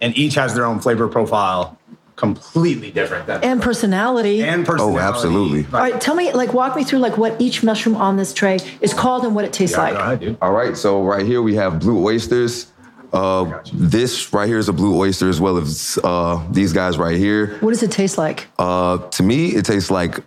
and 0.00 0.16
each 0.16 0.34
has 0.34 0.54
their 0.54 0.64
own 0.64 0.80
flavor 0.80 1.06
profile, 1.06 1.78
completely 2.16 2.90
different. 2.90 3.26
Than 3.26 3.44
And 3.44 3.62
personality. 3.62 4.42
and 4.42 4.66
personality. 4.66 4.96
Oh, 4.98 5.00
absolutely. 5.00 5.64
All 5.72 5.80
right, 5.80 6.00
tell 6.00 6.14
me, 6.16 6.32
like, 6.32 6.52
walk 6.52 6.74
me 6.74 6.82
through 6.84 6.98
like 7.00 7.16
what 7.18 7.40
each 7.40 7.62
mushroom 7.62 7.94
on 7.96 8.16
this 8.16 8.32
tray 8.34 8.58
is 8.80 8.92
called 8.94 9.24
and 9.24 9.34
what 9.34 9.44
it 9.44 9.52
tastes 9.52 9.76
Yeah, 9.76 9.82
like. 9.82 9.94
go 9.94 10.00
ahead, 10.00 10.20
dude. 10.20 10.38
All 10.42 10.52
right, 10.52 10.76
so 10.76 11.02
right 11.04 11.24
here 11.24 11.40
we 11.42 11.54
have 11.54 11.78
blue 11.78 12.04
oysters. 12.04 12.71
Uh, 13.12 13.60
this 13.72 14.32
right 14.32 14.48
here 14.48 14.58
is 14.58 14.68
a 14.68 14.72
blue 14.72 14.98
oyster 14.98 15.28
as 15.28 15.40
well 15.40 15.58
as 15.58 15.98
uh, 16.02 16.42
these 16.50 16.72
guys 16.72 16.96
right 16.96 17.16
here. 17.16 17.58
What 17.58 17.70
does 17.70 17.82
it 17.82 17.90
taste 17.92 18.16
like? 18.16 18.48
Uh, 18.58 18.98
to 18.98 19.22
me, 19.22 19.48
it 19.50 19.64
tastes 19.64 19.90
like 19.90 20.20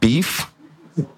beef. 0.00 0.46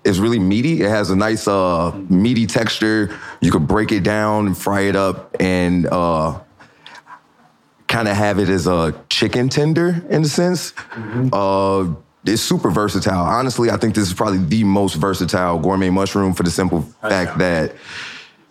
It's 0.05 0.19
really 0.19 0.39
meaty. 0.39 0.83
It 0.83 0.89
has 0.89 1.11
a 1.11 1.17
nice 1.17 1.49
uh, 1.49 1.91
meaty 2.09 2.47
texture. 2.47 3.19
You 3.41 3.51
could 3.51 3.67
break 3.67 3.91
it 3.91 4.05
down 4.05 4.47
and 4.47 4.57
fry 4.57 4.83
it 4.83 4.95
up 4.95 5.35
and 5.41 5.87
uh, 5.87 6.39
kind 7.89 8.07
of 8.07 8.17
have 8.17 8.39
it 8.39 8.49
as 8.49 8.69
a 8.69 8.95
chicken 9.09 9.49
tender 9.49 10.05
in 10.09 10.23
a 10.23 10.29
sense. 10.29 10.73
Uh, 11.33 11.93
it's 12.25 12.43
super 12.43 12.71
versatile. 12.71 13.25
Honestly, 13.25 13.71
I 13.71 13.77
think 13.77 13.97
this 13.97 14.07
is 14.07 14.15
probably 14.15 14.39
the 14.39 14.63
most 14.63 14.95
versatile 14.95 15.59
gourmet 15.59 15.91
mushroom 15.91 16.35
for 16.35 16.45
the 16.45 16.51
simple 16.51 16.83
fact 17.03 17.39
that 17.39 17.75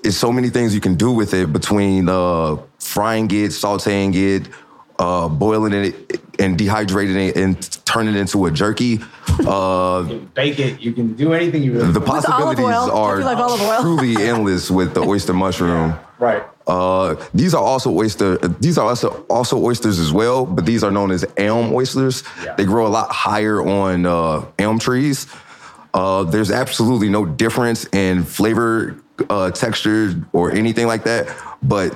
it's 0.03 0.17
so 0.17 0.31
many 0.31 0.49
things 0.49 0.73
you 0.73 0.81
can 0.81 0.95
do 0.95 1.11
with 1.11 1.33
it 1.33 1.51
between 1.53 2.09
uh, 2.09 2.57
frying 2.79 3.25
it, 3.25 3.51
sauteing 3.51 4.13
it, 4.15 4.49
uh, 4.99 5.27
boiling 5.27 5.73
it, 5.73 6.21
and 6.39 6.57
dehydrating 6.57 7.29
it 7.29 7.35
and 7.37 7.85
turning 7.85 8.15
it 8.15 8.19
into 8.19 8.45
a 8.45 8.51
jerky. 8.51 8.99
Uh, 9.47 10.03
Bake 10.33 10.59
it. 10.59 10.81
You 10.81 10.93
can 10.93 11.13
do 11.13 11.33
anything 11.33 11.63
you 11.63 11.73
really 11.73 11.91
the 11.91 11.99
want. 11.99 12.09
olive 12.09 12.25
possibilities 12.25 12.65
oil. 12.65 12.91
are 12.91 13.19
like 13.23 13.37
olive 13.37 13.61
oil. 13.61 13.81
truly 13.81 14.23
endless 14.29 14.69
with 14.69 14.93
the 14.93 15.01
oyster 15.01 15.33
mushroom. 15.33 15.95
Right. 16.19 16.43
Uh, 16.67 17.15
these 17.33 17.53
are 17.53 17.61
also 17.63 17.91
oyster. 17.91 18.37
These 18.37 18.77
are 18.77 18.87
also 18.87 19.25
also 19.29 19.57
oysters 19.57 19.99
as 19.99 20.13
well, 20.13 20.45
but 20.45 20.65
these 20.65 20.83
are 20.83 20.91
known 20.91 21.11
as 21.11 21.25
elm 21.37 21.73
oysters. 21.73 22.23
Yeah. 22.43 22.55
They 22.55 22.65
grow 22.65 22.87
a 22.87 22.89
lot 22.89 23.11
higher 23.11 23.61
on 23.61 24.05
uh, 24.05 24.45
elm 24.59 24.79
trees. 24.79 25.27
Uh, 25.93 26.23
there's 26.23 26.49
absolutely 26.51 27.09
no 27.09 27.25
difference 27.25 27.85
in 27.93 28.23
flavor, 28.23 28.97
uh, 29.29 29.51
texture, 29.51 30.15
or 30.33 30.51
anything 30.51 30.87
like 30.87 31.03
that, 31.03 31.27
but 31.61 31.95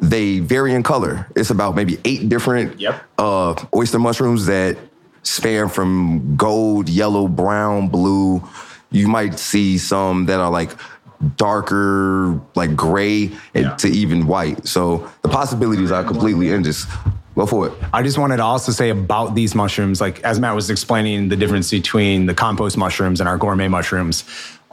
they 0.00 0.40
vary 0.40 0.74
in 0.74 0.82
color. 0.82 1.26
It's 1.36 1.50
about 1.50 1.74
maybe 1.74 1.98
eight 2.04 2.28
different 2.28 2.78
Yep. 2.80 3.02
uh, 3.18 3.54
oyster 3.74 3.98
mushrooms 3.98 4.46
that 4.46 4.76
span 5.22 5.68
from 5.68 6.36
gold, 6.36 6.88
yellow, 6.88 7.28
brown, 7.28 7.88
blue. 7.88 8.42
You 8.90 9.08
might 9.08 9.38
see 9.38 9.78
some 9.78 10.26
that 10.26 10.38
are 10.38 10.50
like 10.50 10.70
darker, 11.36 12.38
like 12.54 12.76
gray, 12.76 13.30
Yeah. 13.54 13.74
to 13.76 13.88
even 13.88 14.26
white. 14.26 14.66
So 14.66 15.08
the 15.22 15.28
possibilities 15.28 15.90
are 15.90 16.04
completely 16.04 16.50
endless. 16.50 16.86
Go 17.34 17.44
for 17.46 17.66
it. 17.68 17.72
I 17.92 18.02
just 18.02 18.16
wanted 18.18 18.38
to 18.38 18.44
also 18.44 18.72
say 18.72 18.88
about 18.90 19.34
these 19.34 19.54
mushrooms, 19.54 20.00
like 20.00 20.20
as 20.24 20.40
Matt 20.40 20.54
was 20.54 20.70
explaining 20.70 21.28
the 21.28 21.36
difference 21.36 21.70
between 21.70 22.26
the 22.26 22.34
compost 22.34 22.76
mushrooms 22.78 23.20
and 23.20 23.28
our 23.28 23.36
gourmet 23.36 23.68
mushrooms. 23.68 24.24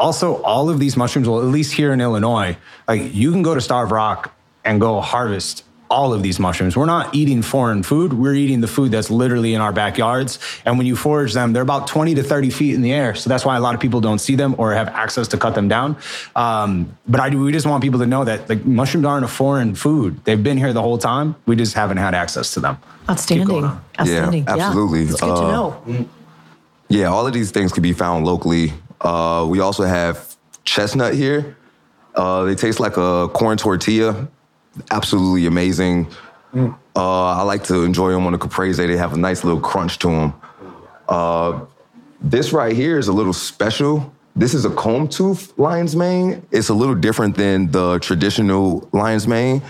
Also, 0.04 0.42
all 0.44 0.70
of 0.70 0.80
these 0.80 0.98
mushrooms, 0.98 1.30
well, 1.30 1.40
at 1.40 1.46
least 1.46 1.72
here 1.74 1.94
in 1.94 2.02
Illinois, 2.02 2.58
like 2.90 3.14
you 3.16 3.32
can 3.32 3.42
go 3.42 3.56
to 3.56 3.62
Starve 3.62 3.90
Rock 3.92 4.36
and 4.66 4.82
go 4.82 5.00
harvest 5.00 5.64
all 5.90 6.12
of 6.12 6.24
these 6.24 6.40
mushrooms. 6.40 6.76
We're 6.76 6.88
not 6.88 7.16
eating 7.16 7.42
foreign 7.42 7.84
food. 7.84 8.12
We're 8.12 8.34
eating 8.34 8.60
the 8.62 8.68
food 8.68 8.92
that's 8.92 9.10
literally 9.10 9.54
in 9.54 9.62
our 9.62 9.72
backyards. 9.72 10.40
And 10.66 10.78
when 10.78 10.88
you 10.88 10.96
forage 10.98 11.34
them, 11.34 11.54
they're 11.54 11.62
about 11.62 11.88
20 11.88 12.16
to 12.16 12.24
30 12.24 12.50
feet 12.50 12.74
in 12.76 12.82
the 12.82 12.92
air. 12.92 13.16
So 13.16 13.30
that's 13.30 13.46
why 13.46 13.56
a 13.56 13.62
lot 13.62 13.76
of 13.76 13.80
people 13.82 14.02
don't 14.02 14.20
see 14.20 14.36
them 14.36 14.56
or 14.58 14.74
have 14.74 14.90
access 14.90 15.28
to 15.30 15.38
cut 15.38 15.56
them 15.56 15.68
down. 15.70 15.96
Um, 16.36 16.98
but 17.08 17.22
I, 17.22 17.30
we 17.30 17.52
just 17.54 17.66
want 17.68 17.82
people 17.84 18.00
to 18.00 18.08
know 18.08 18.26
that 18.26 18.50
like 18.50 18.66
mushrooms 18.66 19.06
aren't 19.06 19.24
a 19.24 19.30
foreign 19.30 19.74
food. 19.76 20.20
They've 20.26 20.42
been 20.44 20.58
here 20.58 20.74
the 20.74 20.82
whole 20.82 20.98
time. 20.98 21.36
We 21.46 21.56
just 21.56 21.76
haven't 21.76 21.98
had 21.98 22.14
access 22.14 22.54
to 22.56 22.60
them. 22.60 22.76
Keep 22.78 23.10
Outstanding. 23.12 23.48
Yeah, 23.56 23.62
on. 23.68 23.82
Outstanding. 24.00 24.46
absolutely. 24.50 25.02
It's 25.04 25.22
good 25.22 25.28
to 25.28 25.44
Uh, 25.44 25.52
know. 25.52 26.06
Yeah, 26.90 27.06
all 27.08 27.26
of 27.26 27.34
these 27.34 27.52
things 27.52 27.72
can 27.72 27.82
be 27.82 27.94
found 27.94 28.26
locally. 28.26 28.74
Uh, 29.04 29.46
we 29.50 29.60
also 29.60 29.84
have 29.84 30.36
chestnut 30.64 31.14
here. 31.14 31.58
Uh, 32.16 32.44
they 32.44 32.56
taste 32.56 32.80
like 32.80 32.98
a 32.98 33.28
corn 33.34 33.58
tortilla. 33.58 34.28
Absolutely 34.92 35.46
amazing. 35.46 36.08
Uh, 36.56 36.70
I 36.96 37.42
like 37.42 37.64
to 37.66 37.84
enjoy 37.84 38.12
them 38.12 38.26
on 38.28 38.34
a 38.34 38.38
caprese. 38.38 38.78
They 38.78 38.98
have 38.98 39.14
a 39.14 39.18
nice 39.18 39.44
little 39.44 39.60
crunch 39.60 40.00
to 40.00 40.08
them. 40.10 40.34
Uh, 41.10 41.66
this 42.22 42.54
right 42.54 42.76
here 42.76 42.98
is 42.98 43.08
a 43.08 43.14
little 43.14 43.34
special. 43.34 44.14
This 44.36 44.54
is 44.54 44.66
a 44.66 44.70
comb 44.70 45.08
tooth 45.08 45.54
lion's 45.58 45.96
mane. 45.96 46.46
It's 46.52 46.70
a 46.70 46.74
little 46.74 46.96
different 46.96 47.36
than 47.36 47.72
the 47.72 48.00
traditional 48.00 48.88
lion's 48.94 49.28
mane. 49.28 49.62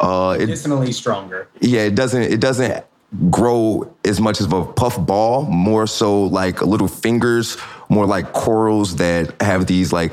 Uh, 0.00 0.36
it, 0.38 0.46
Medicinally 0.46 0.92
stronger. 0.92 1.48
yeah, 1.60 1.82
it 1.82 1.94
doesn't 1.94 2.22
it 2.22 2.40
doesn't 2.40 2.84
grow 3.28 3.92
as 4.04 4.20
much 4.20 4.40
as 4.40 4.46
a 4.50 4.64
puff 4.64 4.98
ball, 5.04 5.42
more 5.42 5.86
so 5.86 6.24
like 6.24 6.62
little 6.62 6.88
fingers, 6.88 7.56
more 7.90 8.06
like 8.06 8.32
corals 8.32 8.96
that 8.96 9.34
have 9.42 9.66
these 9.66 9.92
like 9.92 10.12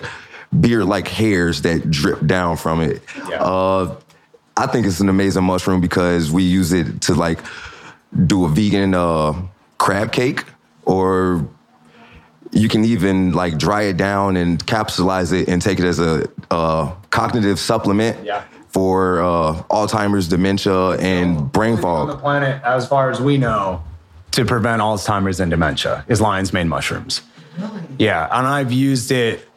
beard-like 0.60 1.08
hairs 1.08 1.62
that 1.62 1.90
drip 1.90 2.26
down 2.26 2.58
from 2.58 2.82
it. 2.82 3.02
Yeah. 3.30 3.42
Uh, 3.42 3.96
I 4.58 4.66
think 4.68 4.88
it's 4.88 5.00
an 5.00 5.08
amazing 5.08 5.44
mushroom 5.44 5.80
because 5.80 6.32
we 6.32 6.44
use 6.44 6.74
it 6.74 7.02
to 7.04 7.14
like 7.14 7.40
do 8.26 8.44
a 8.46 8.50
vegan 8.50 8.94
uh, 8.96 9.34
crab 9.78 10.12
cake, 10.12 10.44
or 10.86 11.48
you 12.52 12.68
can 12.68 12.84
even 12.84 13.34
like 13.34 13.58
dry 13.60 13.84
it 13.84 13.98
down 13.98 14.36
and 14.38 14.66
capsulize 14.66 15.32
it 15.32 15.48
and 15.48 15.62
take 15.62 15.80
it 15.80 15.86
as 15.86 16.00
a 16.00 16.28
uh, 16.50 16.92
cognitive 17.12 17.60
supplement 17.60 18.26
Yeah. 18.26 18.44
for 18.70 19.22
uh, 19.22 19.62
Alzheimer's, 19.70 20.28
dementia, 20.28 20.92
and 20.98 21.52
brain 21.52 21.78
fog. 21.78 22.10
On 22.10 22.16
the 22.16 22.22
planet, 22.22 22.64
as 22.64 22.88
far 22.88 23.12
as 23.12 23.22
we 23.22 23.38
know, 23.38 23.84
to 24.32 24.46
prevent 24.46 24.82
Alzheimer's 24.82 25.40
and 25.40 25.52
dementia 25.52 26.04
is 26.08 26.20
lion's 26.22 26.52
mane 26.54 26.68
mushrooms. 26.70 27.22
Yeah, 28.00 28.28
and 28.32 28.46
I've 28.48 28.72
used 28.72 29.12
it 29.12 29.48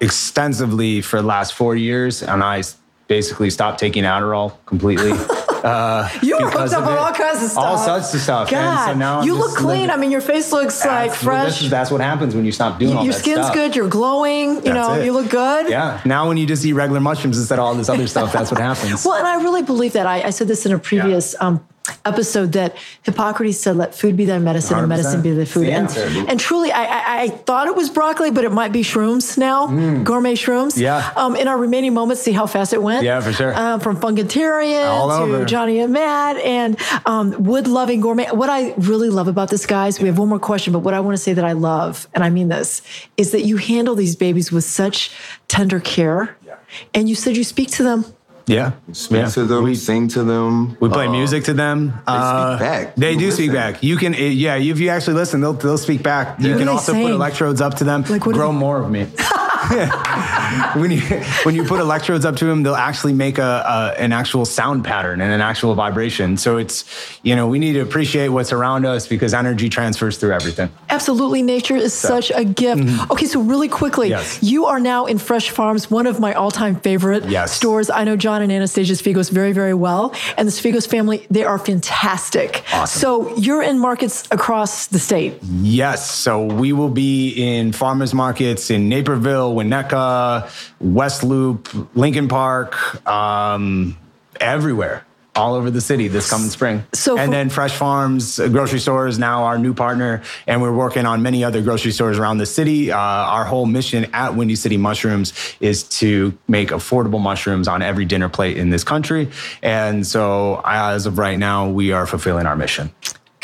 extensively 0.00 1.00
for 1.00 1.20
the 1.20 1.26
last 1.26 1.54
four 1.54 1.74
years, 1.76 2.22
and 2.22 2.42
I 2.42 2.62
basically 3.08 3.50
stopped 3.50 3.78
taking 3.78 4.04
Adderall 4.04 4.54
completely. 4.66 5.12
Uh, 5.64 6.08
You 6.22 6.38
were 6.38 6.48
hooked 6.48 6.72
up 6.74 6.86
on 6.86 6.96
all 6.96 7.12
kinds 7.12 7.42
of 7.42 7.50
stuff. 7.50 7.64
All 7.64 7.78
sorts 7.78 8.14
of 8.14 8.20
stuff. 8.20 8.48
God, 8.48 8.86
so 8.86 8.94
now 8.94 9.18
I'm 9.18 9.26
you 9.26 9.34
look 9.34 9.56
clean. 9.56 9.66
living- 9.80 9.90
I 9.90 9.96
mean, 9.96 10.12
your 10.12 10.20
face 10.20 10.52
looks 10.52 10.78
like 10.84 11.10
That's- 11.10 11.24
well, 11.24 11.44
this 11.44 11.54
fresh. 11.56 11.62
is- 11.64 11.70
that's 11.70 11.90
what 11.90 12.00
happens 12.00 12.36
when 12.36 12.44
you 12.44 12.52
stop 12.52 12.78
doing 12.78 12.96
all 12.96 13.04
this 13.04 13.16
stuff. 13.16 13.26
your 13.26 13.36
that 13.38 13.42
skin's 13.46 13.46
stuff. 13.46 13.54
good. 13.72 13.74
You're 13.76 13.88
glowing. 13.88 14.56
You 14.56 14.60
That's 14.60 14.74
know, 14.74 14.94
it. 14.94 15.04
you 15.06 15.12
look 15.12 15.28
good. 15.28 15.68
Yeah. 15.68 16.00
Now 16.04 16.28
when 16.28 16.36
you 16.36 16.46
just 16.46 16.64
eat 16.64 16.74
regular 16.74 17.00
mushrooms 17.00 17.36
instead 17.36 17.58
of 17.58 17.64
all 17.64 17.74
this 17.74 17.88
other 17.88 18.06
stuff, 18.06 18.32
that's 18.32 18.52
what 18.52 18.60
happens. 18.60 19.04
Well, 19.04 19.14
and 19.16 19.26
I 19.26 19.42
really 19.42 19.62
believe 19.62 19.94
that. 19.94 20.06
I, 20.06 20.22
I 20.24 20.30
said 20.30 20.46
this 20.46 20.66
in 20.66 20.72
a 20.72 20.78
previous 20.78 21.34
um, 21.40 21.66
episode 22.04 22.52
that 22.52 22.76
Hippocrates 23.02 23.58
said, 23.58 23.76
"Let 23.76 23.94
food 23.94 24.16
be 24.16 24.24
thy 24.24 24.38
medicine, 24.38 24.78
and 24.78 24.86
100%. 24.86 24.88
medicine 24.88 25.22
be 25.22 25.32
thy 25.32 25.44
food." 25.44 25.68
And, 25.68 25.88
and 26.28 26.40
truly, 26.40 26.72
I, 26.72 26.84
I, 26.84 27.22
I 27.22 27.28
thought 27.28 27.66
it 27.68 27.76
was 27.76 27.90
broccoli, 27.90 28.30
but 28.30 28.44
it 28.44 28.52
might 28.52 28.72
be 28.72 28.82
shrooms 28.82 29.36
now, 29.38 29.66
gourmet 30.02 30.34
shrooms. 30.34 30.76
Mm. 30.76 30.80
Yeah. 30.80 31.12
Um, 31.16 31.36
in 31.36 31.48
our 31.48 31.56
remaining 31.58 31.94
moments, 31.94 32.22
see 32.22 32.32
how 32.32 32.46
fast 32.46 32.72
it 32.72 32.82
went. 32.82 33.04
Yeah, 33.04 33.20
for 33.20 33.32
sure. 33.32 33.54
Um, 33.54 33.80
from 33.80 33.96
Fungitarian 34.00 34.82
to. 34.82 35.44
Johnny 35.46 35.80
and 35.80 35.92
Matt 35.92 36.36
and 36.38 36.76
um, 37.06 37.42
wood 37.44 37.66
loving 37.68 38.00
gourmet. 38.00 38.26
What 38.30 38.50
I 38.50 38.72
really 38.78 39.10
love 39.10 39.28
about 39.28 39.50
this, 39.50 39.66
guys, 39.66 40.00
we 40.00 40.08
have 40.08 40.18
one 40.18 40.28
more 40.28 40.38
question, 40.38 40.72
but 40.72 40.80
what 40.80 40.94
I 40.94 41.00
want 41.00 41.16
to 41.16 41.22
say 41.22 41.32
that 41.32 41.44
I 41.44 41.52
love, 41.52 42.08
and 42.14 42.22
I 42.24 42.30
mean 42.30 42.48
this, 42.48 42.82
is 43.16 43.32
that 43.32 43.42
you 43.44 43.56
handle 43.56 43.94
these 43.94 44.16
babies 44.16 44.50
with 44.52 44.64
such 44.64 45.10
tender 45.48 45.80
care, 45.80 46.36
Yeah. 46.44 46.56
and 46.94 47.08
you 47.08 47.14
said 47.14 47.36
you 47.36 47.44
speak 47.44 47.70
to 47.72 47.82
them 47.82 48.04
Yeah. 48.46 48.72
Speak 48.92 49.18
yeah. 49.18 49.28
to 49.28 49.44
them, 49.44 49.64
we 49.64 49.74
sing 49.74 50.08
to 50.08 50.22
them. 50.22 50.76
We 50.78 50.88
play 50.88 51.06
uh, 51.06 51.12
music 51.12 51.44
to 51.44 51.54
them. 51.54 51.88
They 51.88 51.94
uh, 52.06 52.56
speak 52.56 52.60
back. 52.60 52.96
They 52.96 53.14
do 53.14 53.26
listen. 53.26 53.44
speak 53.44 53.52
back. 53.52 53.82
You 53.82 53.96
can, 53.96 54.14
yeah, 54.14 54.56
if 54.56 54.78
you 54.78 54.88
actually 54.90 55.14
listen, 55.14 55.40
they'll, 55.40 55.52
they'll 55.52 55.78
speak 55.78 56.02
back. 56.02 56.40
You 56.40 56.56
can 56.56 56.68
also 56.68 56.92
put 56.92 57.10
electrodes 57.10 57.60
up 57.60 57.74
to 57.76 57.84
them. 57.84 58.02
Like, 58.02 58.22
grow 58.22 58.52
more 58.52 58.80
of 58.80 58.90
me. 58.90 59.08
when 60.76 60.90
you 60.90 61.00
when 61.42 61.54
you 61.54 61.64
put 61.64 61.80
electrodes 61.80 62.24
up 62.24 62.36
to 62.36 62.44
them, 62.44 62.62
they'll 62.62 62.74
actually 62.74 63.12
make 63.12 63.38
a, 63.38 63.42
a, 63.42 64.00
an 64.00 64.12
actual 64.12 64.44
sound 64.44 64.84
pattern 64.84 65.20
and 65.20 65.32
an 65.32 65.40
actual 65.40 65.74
vibration. 65.74 66.36
So 66.36 66.56
it's 66.56 66.84
you 67.22 67.34
know 67.34 67.48
we 67.48 67.58
need 67.58 67.72
to 67.72 67.80
appreciate 67.80 68.28
what's 68.28 68.52
around 68.52 68.86
us 68.86 69.06
because 69.06 69.34
energy 69.34 69.68
transfers 69.68 70.18
through 70.18 70.32
everything. 70.32 70.70
Absolutely, 70.88 71.42
nature 71.42 71.76
is 71.76 71.92
so. 71.92 72.08
such 72.08 72.30
a 72.34 72.44
gift. 72.44 72.82
Mm-hmm. 72.82 73.12
Okay, 73.12 73.26
so 73.26 73.40
really 73.40 73.68
quickly, 73.68 74.10
yes. 74.10 74.42
you 74.42 74.66
are 74.66 74.78
now 74.78 75.06
in 75.06 75.18
Fresh 75.18 75.50
Farms, 75.50 75.90
one 75.90 76.06
of 76.06 76.20
my 76.20 76.32
all-time 76.34 76.76
favorite 76.76 77.24
yes. 77.24 77.52
stores. 77.52 77.90
I 77.90 78.04
know 78.04 78.16
John 78.16 78.42
and 78.42 78.52
Anastasia 78.52 78.94
Sfigos 78.94 79.30
very 79.30 79.52
very 79.52 79.74
well, 79.74 80.14
and 80.36 80.46
the 80.46 80.52
Sfigos 80.52 80.88
family 80.88 81.26
they 81.30 81.44
are 81.44 81.58
fantastic. 81.58 82.62
Awesome. 82.72 83.00
So 83.00 83.36
you're 83.36 83.62
in 83.62 83.78
markets 83.78 84.28
across 84.30 84.86
the 84.86 84.98
state. 84.98 85.38
Yes. 85.42 86.08
So 86.10 86.44
we 86.44 86.72
will 86.72 86.90
be 86.90 87.30
in 87.30 87.72
farmers 87.72 88.14
markets 88.14 88.70
in 88.70 88.88
Naperville. 88.88 89.55
Winnetka, 89.56 90.50
West 90.80 91.24
Loop, 91.24 91.68
Lincoln 91.96 92.28
Park, 92.28 93.06
um, 93.08 93.96
everywhere 94.40 95.06
all 95.36 95.54
over 95.54 95.70
the 95.70 95.80
city 95.80 96.08
this 96.08 96.30
coming 96.30 96.48
spring. 96.48 96.84
So 96.94 97.18
and 97.18 97.32
then 97.32 97.50
Fresh 97.50 97.74
Farms 97.74 98.40
uh, 98.40 98.48
grocery 98.48 98.80
store 98.80 99.06
is 99.06 99.18
now 99.18 99.44
our 99.44 99.58
new 99.58 99.74
partner, 99.74 100.22
and 100.46 100.62
we're 100.62 100.74
working 100.74 101.06
on 101.06 101.22
many 101.22 101.44
other 101.44 101.62
grocery 101.62 101.92
stores 101.92 102.18
around 102.18 102.38
the 102.38 102.46
city. 102.46 102.90
Uh, 102.90 102.98
our 102.98 103.44
whole 103.44 103.66
mission 103.66 104.06
at 104.12 104.34
Windy 104.34 104.56
City 104.56 104.78
Mushrooms 104.78 105.32
is 105.60 105.84
to 105.84 106.36
make 106.48 106.70
affordable 106.70 107.20
mushrooms 107.20 107.68
on 107.68 107.82
every 107.82 108.06
dinner 108.06 108.28
plate 108.28 108.56
in 108.56 108.70
this 108.70 108.82
country. 108.82 109.30
And 109.62 110.06
so, 110.06 110.62
as 110.64 111.06
of 111.06 111.18
right 111.18 111.38
now, 111.38 111.68
we 111.68 111.92
are 111.92 112.06
fulfilling 112.06 112.46
our 112.46 112.56
mission. 112.56 112.90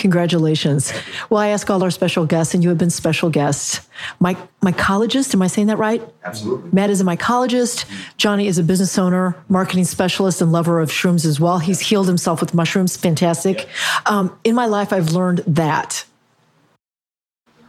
Congratulations. 0.02 0.92
Well, 1.30 1.40
I 1.40 1.50
ask 1.50 1.70
all 1.70 1.80
our 1.80 1.90
special 1.92 2.26
guests, 2.26 2.54
and 2.54 2.64
you 2.64 2.70
have 2.70 2.78
been 2.78 2.90
special 2.90 3.30
guests. 3.30 3.88
My 4.18 4.36
mycologist, 4.60 5.32
am 5.32 5.42
I 5.42 5.46
saying 5.46 5.68
that 5.68 5.76
right? 5.76 6.02
Absolutely. 6.24 6.70
Matt 6.72 6.90
is 6.90 7.00
a 7.00 7.04
mycologist. 7.04 7.84
Johnny 8.16 8.48
is 8.48 8.58
a 8.58 8.64
business 8.64 8.98
owner, 8.98 9.36
marketing 9.48 9.84
specialist, 9.84 10.42
and 10.42 10.50
lover 10.50 10.80
of 10.80 10.90
shrooms 10.90 11.24
as 11.24 11.38
well. 11.38 11.60
He's 11.60 11.78
healed 11.78 12.08
himself 12.08 12.40
with 12.40 12.52
mushrooms. 12.52 12.96
Fantastic. 12.96 13.68
Um, 14.06 14.36
in 14.42 14.56
my 14.56 14.66
life, 14.66 14.92
I've 14.92 15.10
learned 15.10 15.44
that. 15.46 16.04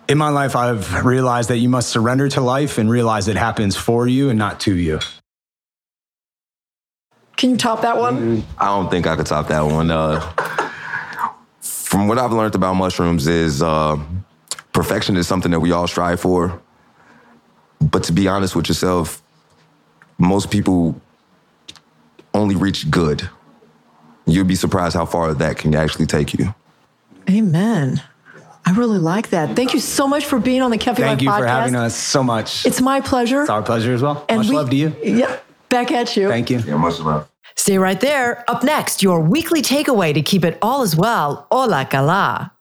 In 0.10 0.18
my 0.18 0.30
life, 0.30 0.56
I've 0.56 1.06
realized 1.06 1.52
that 1.52 1.58
you 1.58 1.70
must 1.70 1.90
surrender 1.90 2.30
to 2.30 2.42
life 2.42 2.80
and 2.80 2.90
realize 2.90 3.28
it 3.28 3.36
happens 3.36 3.76
for 3.76 4.08
you 4.08 4.32
and 4.32 4.40
not 4.40 4.60
to 4.62 4.76
you. 4.76 5.02
Can 7.38 7.52
you 7.52 7.58
top 7.58 7.84
that 7.84 7.98
one? 7.98 8.44
I 8.58 8.66
don't 8.66 8.90
think 8.90 9.06
I 9.06 9.16
could 9.16 9.28
top 9.28 9.50
that 9.50 9.62
one. 9.62 9.92
Uh, 9.92 10.20
from 11.94 12.08
what 12.08 12.18
I've 12.18 12.32
learned 12.32 12.56
about 12.56 12.74
mushrooms 12.74 13.28
is 13.28 13.62
uh, 13.62 14.00
perfection 14.72 15.16
is 15.16 15.28
something 15.28 15.52
that 15.52 15.60
we 15.60 15.72
all 15.72 15.86
strive 15.86 16.20
for. 16.20 16.60
But 17.80 18.02
to 18.06 18.12
be 18.12 18.28
honest 18.28 18.56
with 18.56 18.68
yourself, 18.68 19.22
most 20.18 20.50
people 20.50 21.00
only 22.34 22.56
reach 22.56 22.90
good. 22.90 23.30
You'd 24.26 24.48
be 24.48 24.56
surprised 24.56 24.96
how 24.96 25.06
far 25.06 25.36
that 25.36 25.58
can 25.58 25.76
actually 25.76 26.08
take 26.08 26.34
you. 26.34 26.56
Amen. 27.30 28.02
I 28.66 28.72
really 28.72 28.98
like 28.98 29.30
that. 29.30 29.56
Thank 29.56 29.76
you 29.76 29.80
so 29.80 30.08
much 30.08 30.26
for 30.26 30.40
being 30.40 30.64
on 30.64 30.72
the 30.72 30.80
Kefi 30.80 30.96
Thank 30.96 31.22
you 31.22 31.30
podcast. 31.30 31.38
for 31.38 31.46
having 31.46 31.76
us 31.76 31.96
so 31.96 32.24
much. 32.24 32.66
It's 32.66 32.82
my 32.82 33.02
pleasure. 33.02 33.42
It's 33.42 33.52
our 33.52 33.62
pleasure 33.62 33.94
as 33.94 34.02
well. 34.02 34.26
And 34.30 34.40
much 34.40 34.50
we, 34.50 34.56
love 34.56 34.72
to 34.72 34.76
you. 34.76 34.96
Yeah. 35.04 35.38
Back 35.70 35.92
at 35.92 36.18
you. 36.18 36.28
Thank 36.28 36.50
you. 36.50 36.58
Yeah, 36.58 36.78
much 36.78 37.00
love. 37.00 37.30
Stay 37.56 37.78
right 37.78 38.00
there. 38.00 38.44
Up 38.50 38.64
next, 38.64 39.04
your 39.04 39.20
weekly 39.20 39.62
takeaway 39.62 40.14
to 40.14 40.22
keep 40.22 40.44
it 40.44 40.58
all 40.62 40.82
as 40.82 40.96
well. 40.96 41.48
Ola 41.52 41.86
kala. 41.86 42.52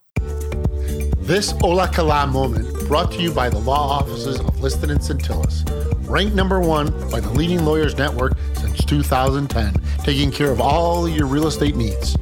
This 1.18 1.54
Ola 1.62 1.88
kala 1.88 2.26
moment 2.26 2.88
brought 2.88 3.12
to 3.12 3.22
you 3.22 3.32
by 3.32 3.48
the 3.48 3.58
law 3.58 4.00
offices 4.00 4.40
of 4.40 4.60
Liston 4.60 4.90
and 4.90 5.00
Centillus. 5.00 5.64
Ranked 6.08 6.34
number 6.34 6.60
one 6.60 6.90
by 7.10 7.20
the 7.20 7.30
leading 7.30 7.64
lawyers 7.64 7.96
network 7.96 8.32
since 8.54 8.84
2010, 8.84 9.74
taking 10.04 10.30
care 10.30 10.50
of 10.50 10.60
all 10.60 11.08
your 11.08 11.26
real 11.26 11.46
estate 11.46 11.76
needs. 11.76 12.16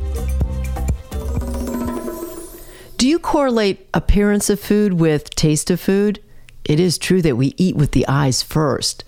Do 2.99 3.09
you 3.09 3.19
correlate 3.19 3.89
appearance 3.95 4.51
of 4.51 4.61
food 4.61 4.93
with 4.93 5.31
taste 5.31 5.71
of 5.71 5.81
food? 5.81 6.23
It 6.67 6.79
is 6.79 6.99
true 6.99 7.23
that 7.23 7.37
we 7.37 7.55
eat 7.57 7.75
with 7.75 7.93
the 7.93 8.07
eyes 8.07 8.43
first. 8.43 9.03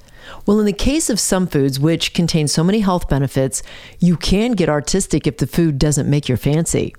Well, 0.46 0.60
in 0.60 0.66
the 0.66 0.72
case 0.72 1.10
of 1.10 1.20
some 1.20 1.46
foods 1.46 1.78
which 1.78 2.14
contain 2.14 2.48
so 2.48 2.64
many 2.64 2.80
health 2.80 3.08
benefits, 3.08 3.62
you 3.98 4.16
can 4.16 4.52
get 4.52 4.68
artistic 4.68 5.26
if 5.26 5.38
the 5.38 5.46
food 5.46 5.78
doesn't 5.78 6.10
make 6.10 6.28
your 6.28 6.38
fancy. 6.38 6.94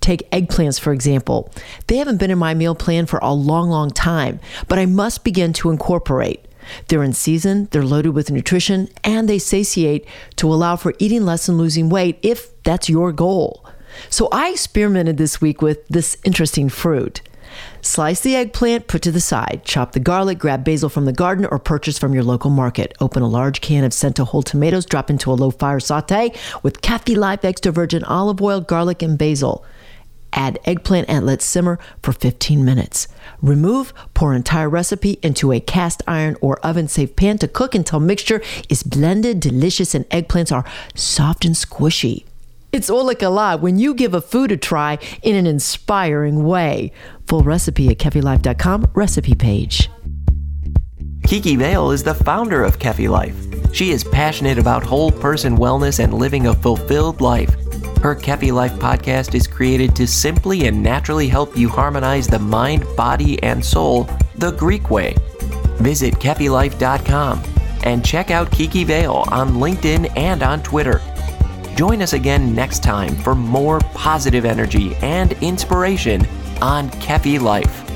Take 0.00 0.30
eggplants, 0.30 0.80
for 0.80 0.92
example. 0.92 1.52
They 1.86 1.96
haven't 1.96 2.16
been 2.16 2.30
in 2.30 2.38
my 2.38 2.54
meal 2.54 2.74
plan 2.74 3.06
for 3.06 3.18
a 3.22 3.34
long, 3.34 3.68
long 3.68 3.90
time, 3.90 4.40
but 4.66 4.78
I 4.78 4.86
must 4.86 5.24
begin 5.24 5.52
to 5.54 5.70
incorporate. 5.70 6.44
They're 6.88 7.02
in 7.02 7.12
season, 7.12 7.68
they're 7.70 7.84
loaded 7.84 8.10
with 8.10 8.30
nutrition, 8.30 8.88
and 9.04 9.28
they 9.28 9.38
satiate 9.38 10.06
to 10.36 10.52
allow 10.52 10.76
for 10.76 10.94
eating 10.98 11.24
less 11.24 11.48
and 11.48 11.58
losing 11.58 11.88
weight 11.88 12.18
if 12.22 12.62
that's 12.62 12.88
your 12.88 13.12
goal. 13.12 13.64
So 14.08 14.28
I 14.30 14.50
experimented 14.50 15.16
this 15.16 15.40
week 15.40 15.62
with 15.62 15.86
this 15.88 16.16
interesting 16.24 16.68
fruit. 16.68 17.22
Slice 17.80 18.20
the 18.20 18.36
eggplant, 18.36 18.86
put 18.86 19.02
to 19.02 19.10
the 19.10 19.20
side. 19.20 19.62
Chop 19.64 19.92
the 19.92 20.00
garlic, 20.00 20.38
grab 20.38 20.64
basil 20.64 20.88
from 20.88 21.04
the 21.04 21.12
garden 21.12 21.46
or 21.50 21.58
purchase 21.58 21.98
from 21.98 22.14
your 22.14 22.24
local 22.24 22.50
market. 22.50 22.94
Open 23.00 23.22
a 23.22 23.28
large 23.28 23.60
can 23.60 23.84
of 23.84 23.92
Cento 23.92 24.24
whole 24.24 24.42
tomatoes, 24.42 24.86
drop 24.86 25.10
into 25.10 25.30
a 25.30 25.34
low 25.34 25.50
fire 25.50 25.80
saute 25.80 26.32
with 26.62 26.82
Kefi 26.82 27.16
Life 27.16 27.44
extra 27.44 27.72
virgin 27.72 28.04
olive 28.04 28.40
oil, 28.40 28.60
garlic, 28.60 29.02
and 29.02 29.18
basil. 29.18 29.64
Add 30.32 30.58
eggplant 30.64 31.08
and 31.08 31.26
let 31.26 31.42
simmer 31.42 31.78
for 32.02 32.12
15 32.12 32.64
minutes. 32.64 33.08
Remove, 33.42 33.92
pour 34.14 34.32
entire 34.32 34.68
recipe 34.68 35.18
into 35.22 35.52
a 35.52 35.60
cast 35.60 36.02
iron 36.06 36.36
or 36.40 36.60
oven 36.60 36.88
safe 36.88 37.16
pan 37.16 37.38
to 37.38 37.48
cook 37.48 37.74
until 37.74 38.00
mixture 38.00 38.40
is 38.68 38.82
blended, 38.82 39.40
delicious, 39.40 39.94
and 39.94 40.08
eggplants 40.10 40.52
are 40.52 40.64
soft 40.94 41.44
and 41.44 41.54
squishy. 41.54 42.24
It's 42.72 42.90
all 42.90 43.04
like 43.04 43.22
a 43.22 43.56
when 43.56 43.78
you 43.78 43.94
give 43.94 44.14
a 44.14 44.20
food 44.20 44.52
a 44.52 44.56
try 44.56 44.98
in 45.22 45.36
an 45.36 45.46
inspiring 45.46 46.44
way. 46.44 46.92
Full 47.26 47.42
recipe 47.42 47.88
at 47.88 47.98
KefiLife.com 47.98 48.90
recipe 48.94 49.34
page. 49.34 49.90
Kiki 51.24 51.56
Vale 51.56 51.92
is 51.92 52.02
the 52.02 52.14
founder 52.14 52.64
of 52.64 52.78
Kefi 52.78 53.08
Life. 53.08 53.36
She 53.72 53.90
is 53.90 54.02
passionate 54.02 54.58
about 54.58 54.82
whole 54.82 55.12
person 55.12 55.56
wellness 55.56 56.02
and 56.02 56.14
living 56.14 56.48
a 56.48 56.54
fulfilled 56.54 57.20
life. 57.20 57.54
Her 58.02 58.16
Kefi 58.16 58.52
Life 58.52 58.72
podcast 58.74 59.34
is 59.34 59.46
created 59.46 59.94
to 59.96 60.06
simply 60.06 60.66
and 60.66 60.82
naturally 60.82 61.28
help 61.28 61.56
you 61.56 61.68
harmonize 61.68 62.26
the 62.26 62.38
mind, 62.38 62.84
body, 62.96 63.40
and 63.42 63.64
soul 63.64 64.08
the 64.36 64.52
Greek 64.52 64.90
way. 64.90 65.14
Visit 65.78 66.14
KefiLife.com 66.14 67.42
and 67.84 68.04
check 68.04 68.30
out 68.30 68.50
Kiki 68.50 68.84
Vale 68.84 69.24
on 69.28 69.54
LinkedIn 69.54 70.16
and 70.16 70.42
on 70.42 70.62
Twitter. 70.62 71.00
Join 71.74 72.02
us 72.02 72.12
again 72.12 72.54
next 72.54 72.82
time 72.82 73.16
for 73.16 73.34
more 73.34 73.80
positive 73.94 74.44
energy 74.44 74.94
and 74.96 75.32
inspiration 75.42 76.26
on 76.60 76.90
Kefi 76.90 77.40
Life. 77.40 77.89